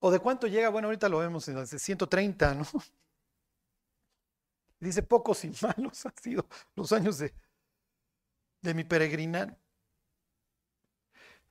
[0.00, 0.70] ¿O de cuánto llega?
[0.70, 2.64] Bueno, ahorita lo vemos en 130, ¿no?
[4.80, 7.34] Dice, pocos y malos han sido los años de,
[8.62, 9.58] de mi peregrinar.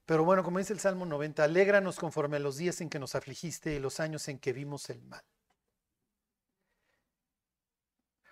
[0.05, 3.13] Pero bueno, como dice el Salmo 90, alégranos conforme a los días en que nos
[3.13, 5.23] afligiste y los años en que vimos el mal.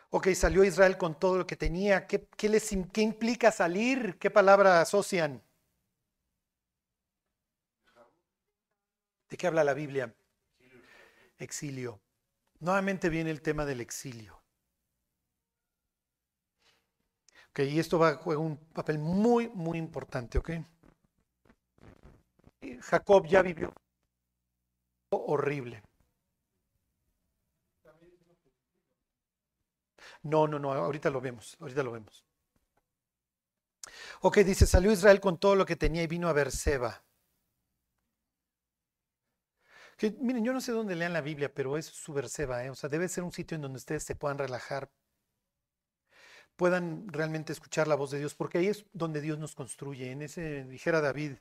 [0.09, 2.07] Ok, salió Israel con todo lo que tenía.
[2.07, 4.17] ¿Qué, les, ¿Qué implica salir?
[4.19, 5.41] ¿Qué palabra asocian?
[9.29, 10.13] ¿De qué habla la Biblia?
[11.39, 11.99] Exilio.
[12.59, 14.41] Nuevamente viene el tema del exilio.
[17.49, 20.51] Ok, y esto va a jugar un papel muy, muy importante, ¿ok?
[22.81, 23.73] Jacob ya vivió
[25.11, 25.81] horrible.
[30.23, 32.25] No, no, no, ahorita lo vemos, ahorita lo vemos.
[34.21, 37.03] Ok, dice, salió Israel con todo lo que tenía y vino a Berseba.
[39.97, 42.69] Que, miren, yo no sé dónde lean la Biblia, pero es su Berseba, ¿eh?
[42.69, 44.91] o sea, debe ser un sitio en donde ustedes se puedan relajar,
[46.55, 50.11] puedan realmente escuchar la voz de Dios, porque ahí es donde Dios nos construye.
[50.11, 51.37] En ese, dijera David,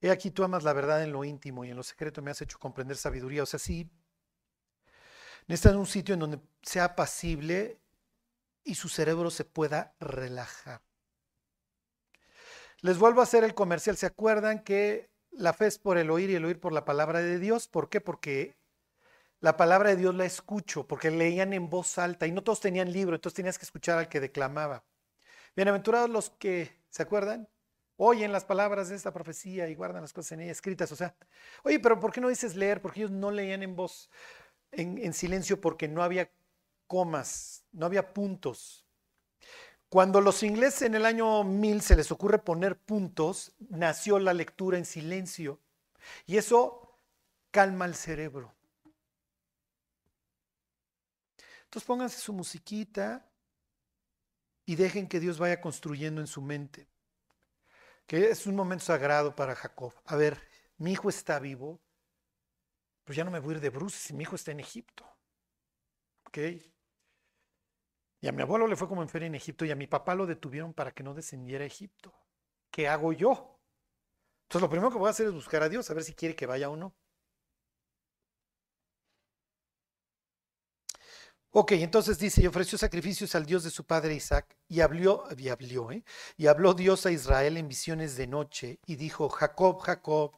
[0.00, 2.40] he aquí tú amas la verdad en lo íntimo y en lo secreto me has
[2.40, 3.42] hecho comprender sabiduría.
[3.42, 3.90] O sea, sí,
[5.46, 7.78] necesitan un sitio en donde sea apacible
[8.64, 10.82] y su cerebro se pueda relajar.
[12.80, 13.96] Les vuelvo a hacer el comercial.
[13.96, 17.20] ¿Se acuerdan que la fe es por el oír y el oír por la palabra
[17.20, 17.66] de Dios?
[17.66, 18.00] ¿Por qué?
[18.00, 18.56] Porque
[19.40, 22.92] la palabra de Dios la escucho, porque leían en voz alta y no todos tenían
[22.92, 24.84] libro, entonces tenías que escuchar al que declamaba.
[25.56, 27.48] Bienaventurados los que, ¿se acuerdan?
[27.96, 30.92] Oyen las palabras de esta profecía y guardan las cosas en ella escritas.
[30.92, 31.16] O sea,
[31.64, 32.80] oye, pero ¿por qué no dices leer?
[32.80, 34.08] Porque ellos no leían en voz,
[34.70, 36.30] en, en silencio, porque no había
[36.88, 38.84] comas, no había puntos.
[39.88, 44.76] Cuando los ingleses en el año 1000 se les ocurre poner puntos, nació la lectura
[44.76, 45.60] en silencio.
[46.26, 46.98] Y eso
[47.50, 48.54] calma el cerebro.
[51.64, 53.30] Entonces pónganse su musiquita
[54.66, 56.88] y dejen que Dios vaya construyendo en su mente.
[58.06, 59.92] Que es un momento sagrado para Jacob.
[60.04, 60.38] A ver,
[60.78, 61.80] mi hijo está vivo,
[63.04, 65.06] pero ya no me voy a ir de bruces mi hijo está en Egipto.
[66.26, 66.38] ¿Ok?
[68.20, 70.14] Y a mi abuelo le fue como en feria en Egipto y a mi papá
[70.14, 72.12] lo detuvieron para que no descendiera a Egipto.
[72.70, 73.58] ¿Qué hago yo?
[74.44, 76.34] Entonces lo primero que voy a hacer es buscar a Dios, a ver si quiere
[76.34, 76.94] que vaya o no.
[81.50, 85.48] Ok, entonces dice, y ofreció sacrificios al Dios de su padre Isaac, y habló, y
[85.48, 86.04] habló, ¿eh?
[86.36, 90.36] y habló Dios a Israel en visiones de noche, y dijo, Jacob, Jacob,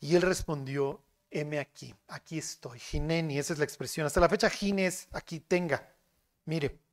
[0.00, 4.48] y él respondió, heme aquí, aquí estoy, Gineni, esa es la expresión, hasta la fecha
[4.48, 5.94] Gines, aquí tenga,
[6.46, 6.85] mire.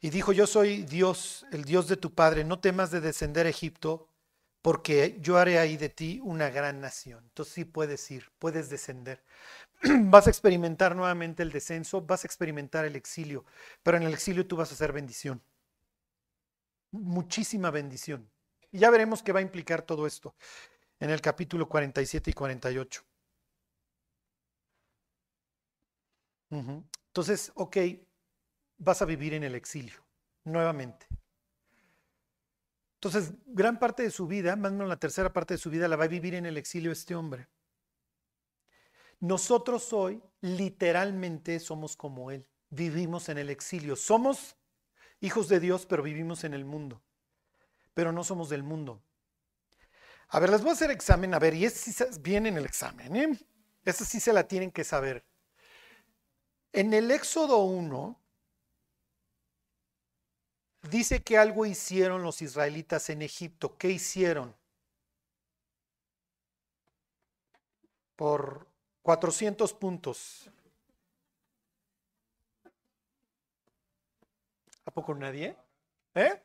[0.00, 3.50] Y dijo, yo soy Dios, el Dios de tu padre, no temas de descender a
[3.50, 4.08] Egipto,
[4.62, 7.24] porque yo haré ahí de ti una gran nación.
[7.24, 9.24] Entonces sí puedes ir, puedes descender.
[9.82, 13.44] Vas a experimentar nuevamente el descenso, vas a experimentar el exilio,
[13.82, 15.40] pero en el exilio tú vas a hacer bendición.
[16.90, 18.28] Muchísima bendición.
[18.72, 20.34] Y ya veremos qué va a implicar todo esto
[21.00, 23.02] en el capítulo 47 y 48.
[26.50, 27.76] Entonces, ok,
[28.78, 30.04] vas a vivir en el exilio,
[30.44, 31.06] nuevamente.
[32.94, 35.86] Entonces, gran parte de su vida, más o menos la tercera parte de su vida,
[35.86, 37.48] la va a vivir en el exilio este hombre.
[39.20, 43.96] Nosotros hoy literalmente somos como Él, vivimos en el exilio.
[43.96, 44.56] Somos
[45.20, 47.02] hijos de Dios, pero vivimos en el mundo,
[47.94, 49.02] pero no somos del mundo.
[50.28, 52.66] A ver, les voy a hacer examen, a ver, y es sí viene en el
[52.66, 53.38] examen, ¿eh?
[53.84, 55.24] Esa sí se la tienen que saber.
[56.72, 58.20] En el Éxodo 1,
[60.82, 63.76] dice que algo hicieron los israelitas en Egipto.
[63.76, 64.54] ¿Qué hicieron?
[68.16, 68.66] Por
[69.02, 70.50] 400 puntos.
[74.84, 75.56] ¿A poco nadie?
[76.14, 76.42] ¿Eh?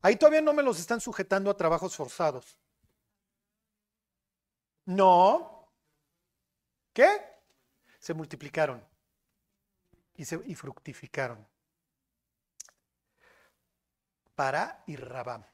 [0.00, 2.56] Ahí todavía no me los están sujetando a trabajos forzados.
[4.84, 5.68] No.
[6.92, 7.08] ¿Qué?
[7.98, 8.82] Se multiplicaron
[10.14, 11.44] y, se, y fructificaron.
[14.38, 15.44] Para y Rabam.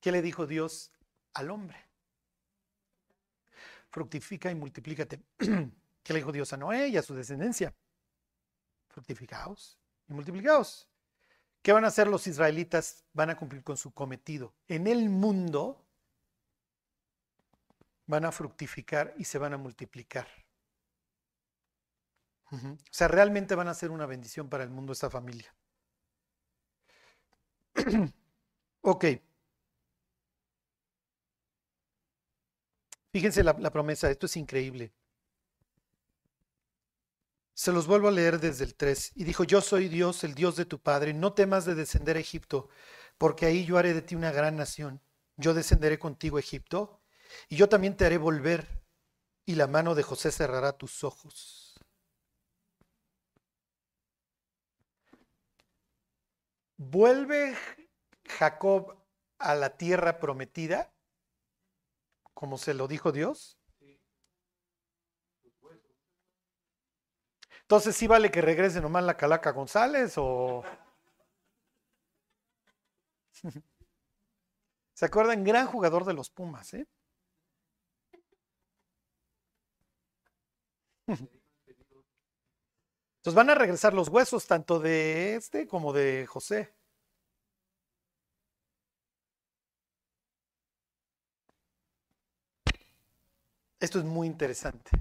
[0.00, 0.92] ¿Qué le dijo Dios
[1.34, 1.76] al hombre?
[3.88, 5.20] Fructifica y multiplícate.
[6.04, 7.74] ¿Qué le dijo Dios a Noé y a su descendencia?
[8.90, 10.86] Fructificaos y multiplicaos.
[11.62, 13.02] ¿Qué van a hacer los israelitas?
[13.12, 14.54] Van a cumplir con su cometido.
[14.68, 15.84] En el mundo
[18.06, 20.28] van a fructificar y se van a multiplicar.
[22.52, 25.52] O sea, realmente van a ser una bendición para el mundo esta familia.
[28.82, 29.04] ok.
[33.12, 34.92] Fíjense la, promesa, esto es increíble.
[37.54, 39.12] Se los vuelvo a leer desde el 3.
[39.14, 42.20] Y dijo, yo soy Dios, el Dios de tu Padre, no temas de descender a
[42.20, 42.68] Egipto,
[43.16, 45.00] porque ahí yo haré de ti una gran nación.
[45.38, 47.00] Yo descenderé contigo a Egipto,
[47.48, 48.84] y yo también te haré volver,
[49.46, 51.65] y la mano de José cerrará tus ojos.
[56.78, 57.56] ¿Vuelve
[58.38, 58.96] Jacob
[59.38, 60.92] a la tierra prometida?
[62.34, 63.58] Como se lo dijo Dios.
[67.62, 70.62] Entonces, ¿sí vale que regrese nomás la Calaca González o...?
[74.94, 75.44] ¿Se acuerdan?
[75.44, 76.86] Gran jugador de los Pumas, ¿eh?
[83.26, 86.72] Entonces van a regresar los huesos tanto de este como de José.
[93.80, 94.92] Esto es muy interesante.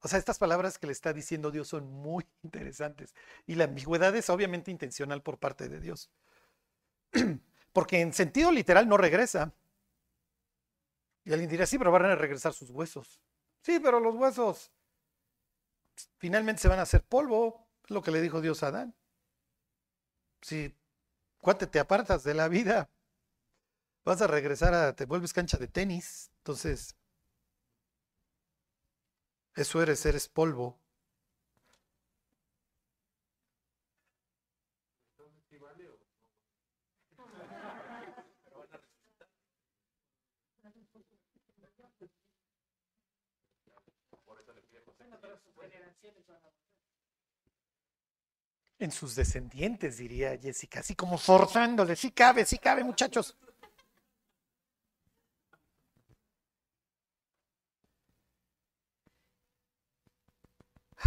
[0.00, 3.14] O sea, estas palabras que le está diciendo Dios son muy interesantes.
[3.46, 6.10] Y la ambigüedad es obviamente intencional por parte de Dios.
[7.74, 9.52] Porque en sentido literal no regresa.
[11.26, 13.20] Y alguien dirá, sí, pero van a regresar sus huesos.
[13.60, 14.72] Sí, pero los huesos
[16.18, 18.94] finalmente se van a hacer polvo, es lo que le dijo Dios a Adán.
[20.40, 20.74] Si,
[21.40, 22.90] cuate, te apartas de la vida,
[24.04, 26.30] Vas a regresar a, te vuelves cancha de tenis.
[26.38, 26.96] Entonces,
[29.54, 30.78] eso eres, eres polvo.
[48.78, 51.94] En sus descendientes, diría Jessica, así como forzándole.
[51.94, 53.36] Sí cabe, sí cabe, muchachos.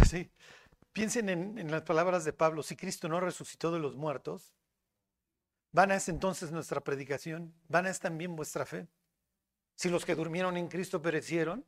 [0.08, 0.30] Sí.
[0.92, 2.62] Piensen en, en las palabras de Pablo.
[2.62, 4.54] Si Cristo no resucitó de los muertos,
[5.72, 7.54] ¿vana es entonces nuestra predicación?
[7.68, 8.88] ¿Vana es también vuestra fe?
[9.74, 11.66] Si los que durmieron en Cristo perecieron,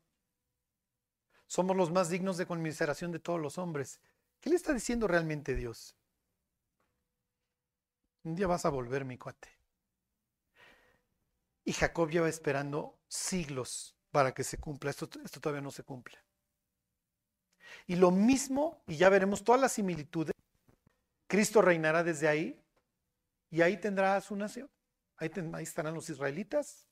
[1.48, 4.00] somos los más dignos de conmiseración de todos los hombres.
[4.40, 5.96] ¿Qué le está diciendo realmente Dios?
[8.24, 9.48] Un día vas a volver, mi cuate.
[11.64, 14.90] Y Jacob lleva esperando siglos para que se cumpla.
[14.90, 16.18] Esto, todavía no se cumple.
[17.86, 20.34] Y lo mismo, y ya veremos todas las similitudes,
[21.28, 22.62] Cristo reinará desde ahí
[23.50, 24.70] y ahí tendrá su nación.
[25.18, 26.87] Ahí, ten- ahí estarán los israelitas.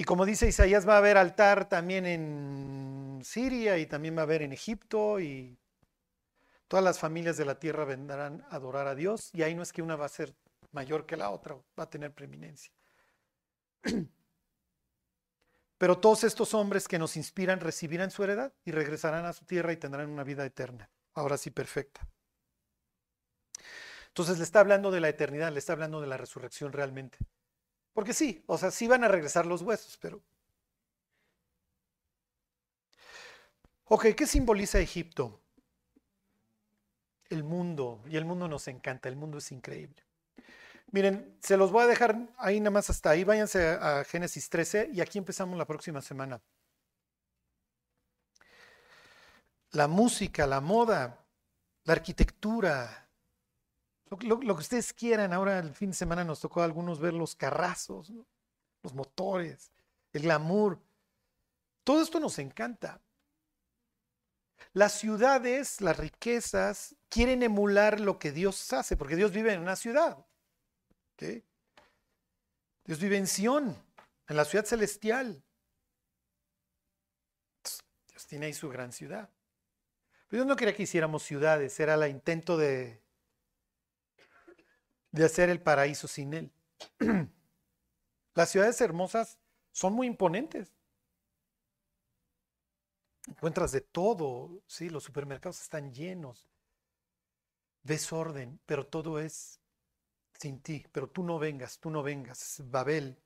[0.00, 4.22] Y como dice Isaías, va a haber altar también en Siria y también va a
[4.22, 5.58] haber en Egipto y
[6.68, 9.74] todas las familias de la tierra vendrán a adorar a Dios y ahí no es
[9.74, 10.34] que una va a ser
[10.72, 12.72] mayor que la otra, va a tener preeminencia.
[15.76, 19.74] Pero todos estos hombres que nos inspiran recibirán su heredad y regresarán a su tierra
[19.74, 22.08] y tendrán una vida eterna, ahora sí perfecta.
[24.06, 27.18] Entonces le está hablando de la eternidad, le está hablando de la resurrección realmente.
[28.00, 30.22] Porque sí, o sea, sí van a regresar los huesos, pero...
[33.84, 35.38] Ok, ¿qué simboliza Egipto?
[37.28, 40.02] El mundo, y el mundo nos encanta, el mundo es increíble.
[40.92, 44.48] Miren, se los voy a dejar ahí nada más hasta ahí, váyanse a, a Génesis
[44.48, 46.40] 13 y aquí empezamos la próxima semana.
[49.72, 51.22] La música, la moda,
[51.84, 53.09] la arquitectura,
[54.18, 55.32] lo, que ustedes quieran.
[55.32, 58.12] Ahora el fin de semana nos tocó a algunos ver los carrazos,
[58.82, 59.72] los motores,
[60.12, 60.80] el glamour.
[61.84, 63.00] Todo esto nos encanta.
[64.72, 69.76] Las ciudades, las riquezas, quieren emular lo que Dios hace, porque Dios vive en una
[69.76, 70.24] ciudad.
[72.84, 73.76] Dios vive en Sión,
[74.28, 75.42] en la ciudad celestial.
[78.08, 79.28] Dios tiene ahí su gran ciudad.
[80.28, 83.02] Pero Dios no quería que hiciéramos ciudades, era el intento de,
[85.12, 86.52] de hacer el paraíso sin Él.
[88.34, 89.38] Las ciudades hermosas
[89.72, 90.72] son muy imponentes.
[93.28, 96.48] Encuentras de todo, sí, los supermercados están llenos.
[97.82, 99.60] Ves orden, pero todo es
[100.38, 103.18] sin ti, pero tú no vengas, tú no vengas, Babel.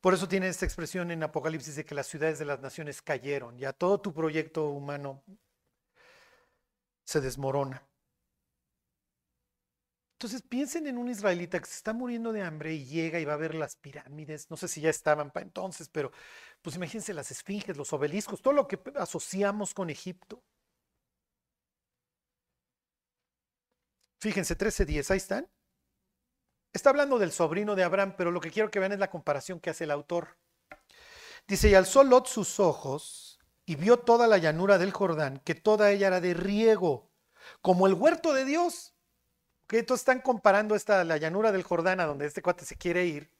[0.00, 3.58] Por eso tiene esta expresión en Apocalipsis de que las ciudades de las naciones cayeron,
[3.58, 5.22] ya todo tu proyecto humano
[7.04, 7.86] se desmorona.
[10.16, 13.34] Entonces piensen en un israelita que se está muriendo de hambre y llega y va
[13.34, 16.10] a ver las pirámides, no sé si ya estaban para entonces, pero
[16.62, 20.42] pues imagínense las esfinges, los obeliscos, todo lo que asociamos con Egipto.
[24.22, 25.50] Fíjense, 13.10, ahí están.
[26.72, 29.60] Está hablando del sobrino de Abraham, pero lo que quiero que vean es la comparación
[29.60, 30.38] que hace el autor.
[31.46, 35.90] Dice, y alzó Lot sus ojos y vio toda la llanura del Jordán, que toda
[35.90, 37.12] ella era de riego,
[37.60, 38.95] como el huerto de Dios.
[39.66, 43.06] Que entonces están comparando esta, la llanura del Jordán, a donde este cuate se quiere
[43.06, 43.30] ir,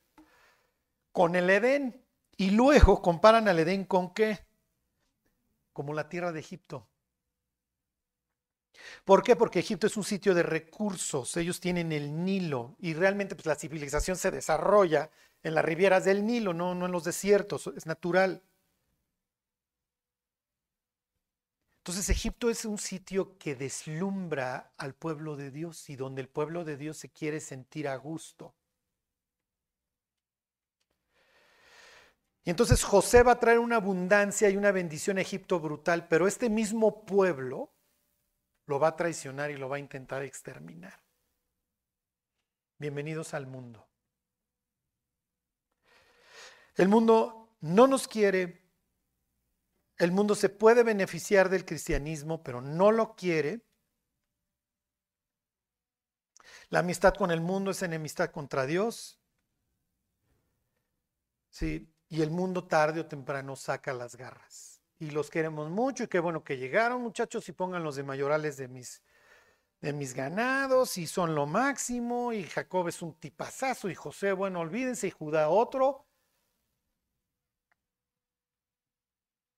[1.13, 2.03] con el Edén.
[2.37, 4.45] Y luego comparan al Edén con qué?
[5.73, 6.89] Como la tierra de Egipto.
[9.05, 9.37] ¿Por qué?
[9.37, 13.55] Porque Egipto es un sitio de recursos, ellos tienen el Nilo y realmente pues, la
[13.55, 15.11] civilización se desarrolla
[15.43, 18.43] en las ribieras del Nilo, no, no en los desiertos, es natural.
[21.87, 26.65] Entonces Egipto es un sitio que deslumbra al pueblo de Dios y donde el pueblo
[26.65, 28.57] de Dios se quiere sentir a gusto.
[32.43, 36.27] Y entonces José va a traer una abundancia y una bendición a Egipto brutal, pero
[36.27, 37.73] este mismo pueblo
[38.67, 41.01] lo va a traicionar y lo va a intentar exterminar.
[42.79, 43.87] Bienvenidos al mundo.
[46.75, 48.66] El mundo no nos quiere,
[49.99, 53.63] el mundo se puede beneficiar del cristianismo, pero no lo quiere.
[56.69, 59.19] La amistad con el mundo es enemistad contra Dios.
[61.49, 64.83] Sí, y el mundo tarde o temprano saca las garras.
[64.99, 68.57] Y los queremos mucho y qué bueno que llegaron muchachos y pongan los de mayorales
[68.57, 69.03] de mis
[69.81, 74.61] de mis ganados y son lo máximo y Jacob es un tipazazo y José, bueno,
[74.61, 76.06] olvídense y Judá otro.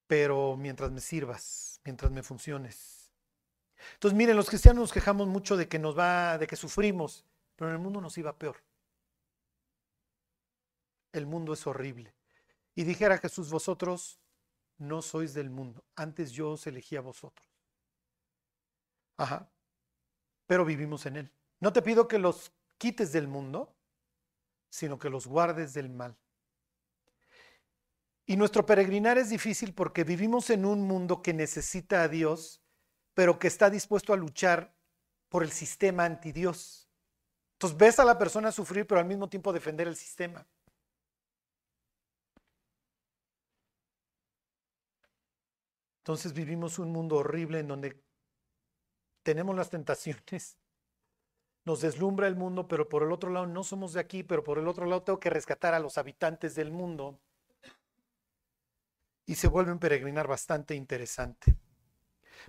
[0.08, 3.12] Pero mientras me sirvas, mientras me funciones.
[3.94, 7.70] Entonces, miren, los cristianos nos quejamos mucho de que nos va, de que sufrimos, pero
[7.70, 8.56] en el mundo nos iba peor.
[11.12, 12.14] El mundo es horrible.
[12.74, 14.18] Y dijera Jesús, vosotros
[14.78, 17.46] no sois del mundo, antes yo os elegí a vosotros.
[19.16, 19.50] Ajá.
[20.46, 21.32] Pero vivimos en él.
[21.60, 23.74] No te pido que los quites del mundo,
[24.70, 26.16] sino que los guardes del mal.
[28.28, 32.60] Y nuestro peregrinar es difícil porque vivimos en un mundo que necesita a Dios,
[33.14, 34.74] pero que está dispuesto a luchar
[35.30, 36.90] por el sistema anti Dios.
[37.54, 40.46] Entonces ves a la persona sufrir, pero al mismo tiempo defender el sistema.
[46.02, 47.98] Entonces vivimos un mundo horrible en donde
[49.22, 50.58] tenemos las tentaciones,
[51.64, 54.58] nos deslumbra el mundo, pero por el otro lado no somos de aquí, pero por
[54.58, 57.18] el otro lado tengo que rescatar a los habitantes del mundo.
[59.28, 61.54] Y se vuelve un peregrinar bastante interesante.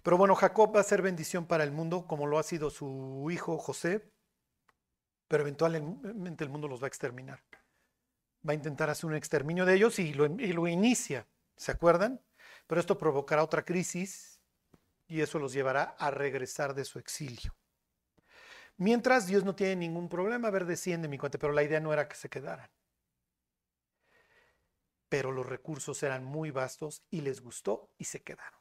[0.02, 3.28] Pero bueno, Jacob va a ser bendición para el mundo, como lo ha sido su
[3.30, 4.10] hijo José,
[5.28, 7.44] pero eventualmente el mundo los va a exterminar.
[8.48, 11.28] Va a intentar hacer un exterminio de ellos y lo, inicia,
[11.58, 12.22] ¿se acuerdan?
[12.66, 14.40] Pero esto provocará otra crisis
[15.06, 17.54] y eso los llevará a regresar de su exilio.
[18.78, 21.92] Mientras Dios no tiene ningún problema, a ver, desciende mi cuenta, pero la idea no
[21.92, 22.70] era que se quedaran.
[25.10, 28.60] Pero los recursos eran muy vastos y les gustó y se quedaron.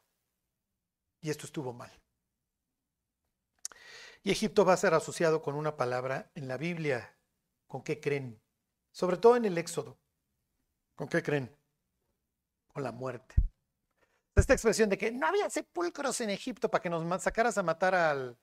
[1.21, 1.91] Y esto estuvo mal.
[4.23, 7.15] Y Egipto va a ser asociado con una palabra en la Biblia.
[7.67, 8.41] ¿Con qué creen?
[8.91, 9.97] Sobre todo en el Éxodo.
[10.95, 11.55] ¿Con qué creen?
[12.67, 13.35] Con la muerte.
[14.35, 17.95] Esta expresión de que no había sepulcros en Egipto para que nos sacaras a matar
[17.95, 18.37] al,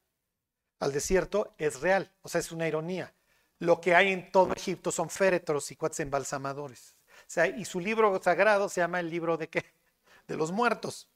[0.78, 3.14] al desierto es real, o sea, es una ironía.
[3.58, 6.95] Lo que hay en todo Egipto son féretros y cuates embalsamadores.
[7.56, 9.64] Y su libro sagrado se llama el libro de qué?
[10.26, 11.08] De los muertos.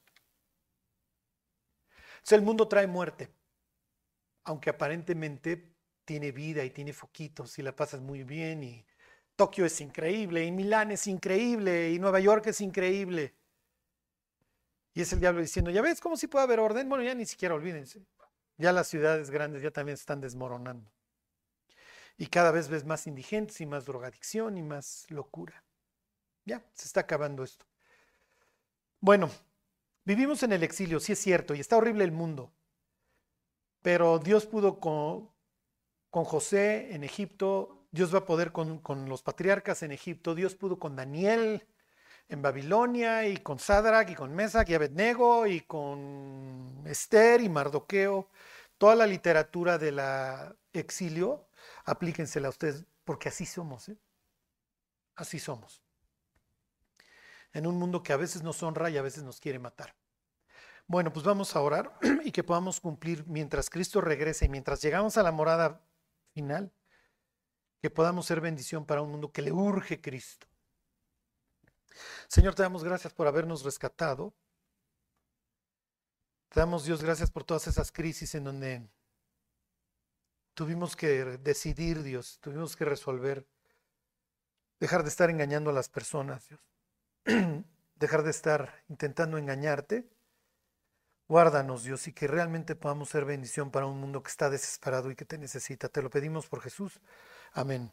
[2.30, 3.28] El mundo trae muerte,
[4.44, 8.86] aunque aparentemente tiene vida y tiene foquitos y la pasas muy bien y
[9.34, 13.34] Tokio es increíble y Milán es increíble y Nueva York es increíble.
[14.92, 16.88] Y es el diablo diciendo, ya ves cómo si puede haber orden.
[16.88, 18.04] Bueno, ya ni siquiera olvídense.
[18.58, 20.92] Ya las ciudades grandes ya también están desmoronando.
[22.18, 25.64] Y cada vez ves más indigentes y más drogadicción y más locura.
[26.44, 27.66] Ya, se está acabando esto.
[29.00, 29.30] Bueno,
[30.04, 32.52] vivimos en el exilio, sí es cierto, y está horrible el mundo.
[33.82, 35.30] Pero Dios pudo con,
[36.10, 40.96] José en Egipto, Dios va a poder con, los patriarcas en Egipto, Dios pudo con
[40.96, 41.66] Daniel
[42.28, 48.28] en Babilonia y con Sadrach y con Mesac y Abednego y con Esther y Mardoqueo,
[48.78, 51.48] toda la literatura de la exilio,
[51.84, 53.96] aplíquensela a ustedes, porque así somos, ¿eh?
[55.16, 55.82] así somos.
[57.52, 59.94] En un mundo que a veces nos honra y a veces nos quiere matar.
[60.86, 65.16] Bueno, pues vamos a orar y que podamos cumplir mientras Cristo regrese y mientras llegamos
[65.16, 65.80] a la morada
[66.32, 66.72] final,
[67.80, 70.50] que podamos ser bendición para un mundo que le urge Cristo
[72.28, 74.34] Señor, te damos gracias por habernos rescatado.
[76.48, 78.88] Te damos, Dios, gracias por todas esas crisis en donde
[80.54, 83.46] tuvimos que decidir, Dios, tuvimos que resolver,
[84.80, 86.60] dejar de estar engañando a las personas, Dios,
[87.96, 90.08] dejar de estar intentando engañarte.
[91.28, 95.16] Guárdanos, Dios, y que realmente podamos ser bendición para un mundo que está desesperado y
[95.16, 95.88] que te necesita.
[95.88, 97.00] Te lo pedimos por Jesús.
[97.52, 97.92] Amén.